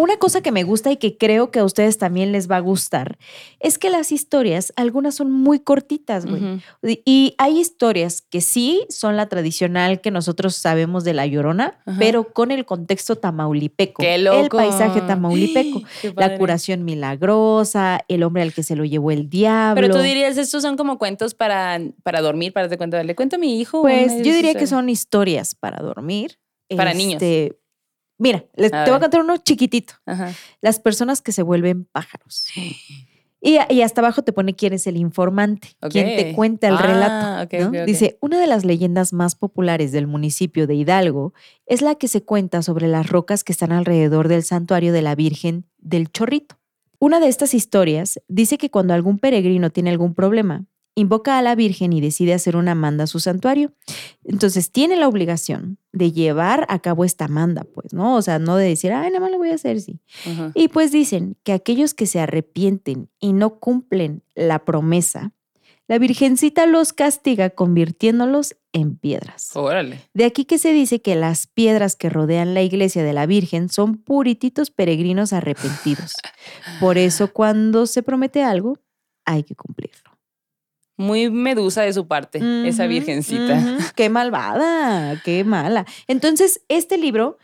[0.00, 2.60] una cosa que me gusta y que creo que a ustedes también les va a
[2.60, 3.18] gustar
[3.58, 6.60] es que las historias, algunas son muy cortitas, güey.
[6.82, 11.78] Y- Y hay historias que sí son la tradicional que nosotros sabemos de la Llorona,
[11.98, 14.00] pero con el contexto tamaulipeco.
[14.02, 15.82] ¡Qué El paisaje tamaulipeco.
[16.16, 19.80] La curación milagrosa, el hombre al que se lo llevó el diablo.
[19.82, 23.36] Pero tú dirías, estos son como cuentos para, para dormir, para te cuento, le cuento
[23.36, 23.82] a mi hijo.
[23.82, 26.38] Pues yo diría que son historias para dormir.
[26.76, 27.18] Para niños.
[28.18, 29.94] Mira, les, A te voy a contar uno chiquitito.
[30.04, 30.32] Ajá.
[30.60, 32.46] Las personas que se vuelven pájaros.
[33.40, 37.46] Y, y hasta abajo te pone quién es el informante, quién te cuenta el Ah,
[37.48, 37.84] relato.
[37.86, 42.24] Dice, una de las leyendas más populares del municipio de Hidalgo es la que se
[42.24, 46.58] cuenta sobre las rocas que están alrededor del santuario de la Virgen del Chorrito.
[46.98, 50.64] Una de estas historias dice que cuando algún peregrino tiene algún problema,
[50.98, 53.72] invoca a la Virgen y decide hacer una manda a su santuario.
[54.24, 58.16] Entonces tiene la obligación de llevar a cabo esta manda, pues, ¿no?
[58.16, 60.00] O sea, no de decir, ay, nada más lo voy a hacer, sí.
[60.54, 65.32] Y pues dicen que aquellos que se arrepienten y no cumplen la promesa,
[65.86, 69.56] la Virgencita los castiga convirtiéndolos en piedras.
[69.56, 70.00] Órale.
[70.12, 73.70] De aquí que se dice que las piedras que rodean la iglesia de la Virgen
[73.70, 76.14] son purititos peregrinos arrepentidos.
[76.80, 78.78] Por eso cuando se promete algo,
[79.24, 80.07] hay que cumplirlo.
[80.98, 83.78] Muy medusa de su parte, esa virgencita.
[83.94, 85.86] Qué malvada, qué mala.
[86.08, 87.38] Entonces, este libro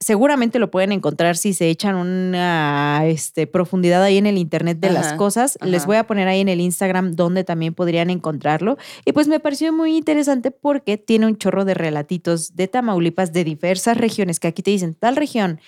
[0.00, 4.90] seguramente lo pueden encontrar si se echan una este, profundidad ahí en el internet de
[4.90, 5.58] las Ajá, cosas.
[5.60, 8.76] Les voy a poner ahí en el Instagram donde también podrían encontrarlo.
[9.04, 13.44] Y pues me pareció muy interesante porque tiene un chorro de relatitos de Tamaulipas de
[13.44, 15.60] diversas regiones que aquí te dicen tal región.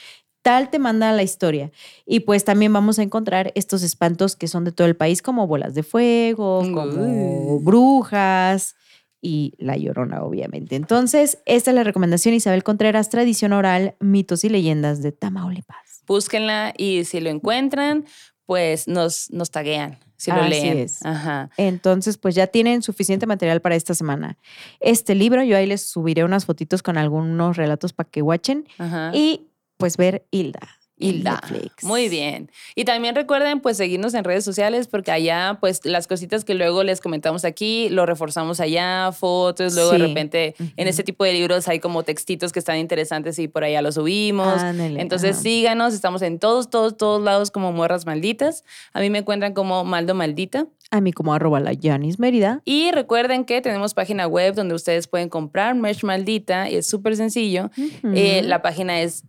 [0.42, 1.70] Tal te manda la historia.
[2.06, 5.46] Y pues también vamos a encontrar estos espantos que son de todo el país, como
[5.46, 8.74] bolas de fuego, como brujas
[9.22, 10.76] y la llorona, obviamente.
[10.76, 16.02] Entonces, esta es la recomendación Isabel Contreras, tradición oral, mitos y leyendas de Tamaulipas.
[16.06, 18.06] Búsquenla y si lo encuentran,
[18.46, 20.78] pues nos, nos taguean, si lo Así leen.
[20.78, 21.04] es.
[21.04, 21.50] Ajá.
[21.58, 24.38] Entonces, pues ya tienen suficiente material para esta semana.
[24.80, 29.12] Este libro, yo ahí les subiré unas fotitos con algunos relatos para que watchen Ajá.
[29.14, 29.49] y
[29.80, 30.79] pues ver Hilda.
[31.00, 31.40] En Hilda.
[31.50, 31.84] Netflix.
[31.84, 32.50] Muy bien.
[32.74, 36.84] Y también recuerden pues seguirnos en redes sociales porque allá pues las cositas que luego
[36.84, 40.06] les comentamos aquí lo reforzamos allá, fotos, luego de Sí.
[40.06, 40.72] repente en Ujú.
[40.88, 44.60] este tipo de libros hay como textitos que están interesantes y por allá los subimos.
[44.62, 48.64] Ándale, Entonces síganos, estamos en todos, todos, todos lados como Morras Malditas.
[48.92, 50.66] A mí me encuentran como Maldo Maldita.
[50.92, 52.62] A mí como arroba la Yanis Mérida.
[52.64, 57.14] Y recuerden que tenemos página web donde ustedes pueden comprar merch maldita y es súper
[57.16, 57.70] sencillo.
[58.12, 58.48] Eh, Ujú.
[58.48, 59.22] la página es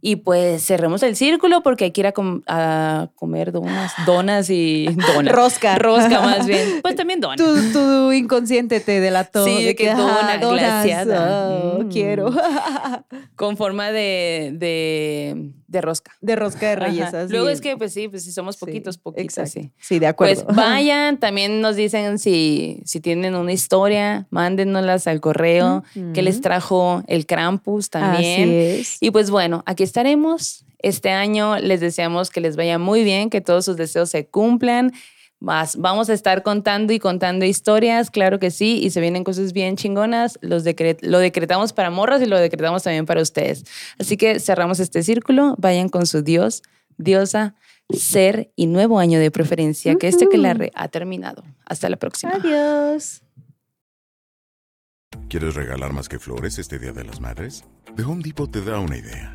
[0.00, 4.50] y pues cerremos el círculo porque hay que ir a, com- a comer donas, donas
[4.50, 5.34] y donas.
[5.34, 5.76] Rosca.
[5.76, 6.60] Rosca más bien.
[6.82, 7.36] Pues también donas.
[7.38, 9.44] Tu, tu inconsciente te delató.
[9.44, 11.50] Sí, de que ah, dona donas, glaseada.
[11.50, 11.88] oh, Mm.
[11.90, 12.30] Quiero.
[13.36, 16.10] Con forma de, de, de rosca.
[16.20, 16.84] de rosca de Ajá.
[16.86, 17.14] reyes.
[17.14, 17.60] así Luego es.
[17.60, 19.50] que, pues sí, pues sí, somos Sí, poquitos, poquitos, exacto.
[19.60, 19.70] sí.
[19.80, 20.44] Sí, de acuerdo.
[20.44, 26.40] Pues vayan, también nos dicen si, si tienen una historia, mándenoslas al correo, que les
[26.40, 28.48] trajo el Krampus también.
[28.48, 28.96] Así es.
[29.00, 30.64] Y pues bueno, aquí estaremos.
[30.82, 34.92] Este año les deseamos que les vaya muy bien, que todos sus deseos se cumplan.
[35.40, 39.54] Más, vamos a estar contando y contando historias, claro que sí, y se vienen cosas
[39.54, 40.38] bien chingonas.
[40.42, 40.64] Los
[41.00, 43.64] lo decretamos para morras y lo decretamos también para ustedes.
[43.98, 46.62] Así que cerramos este círculo, vayan con su Dios,
[46.98, 47.54] diosa,
[47.88, 50.64] ser y nuevo año de preferencia, que este que la Ujú.
[50.74, 51.42] ha terminado.
[51.64, 52.32] Hasta la próxima.
[52.34, 53.22] Adiós.
[55.30, 57.64] ¿Quieres regalar más que flores este Día de las Madres?
[57.96, 59.34] The Home Depot te da una idea.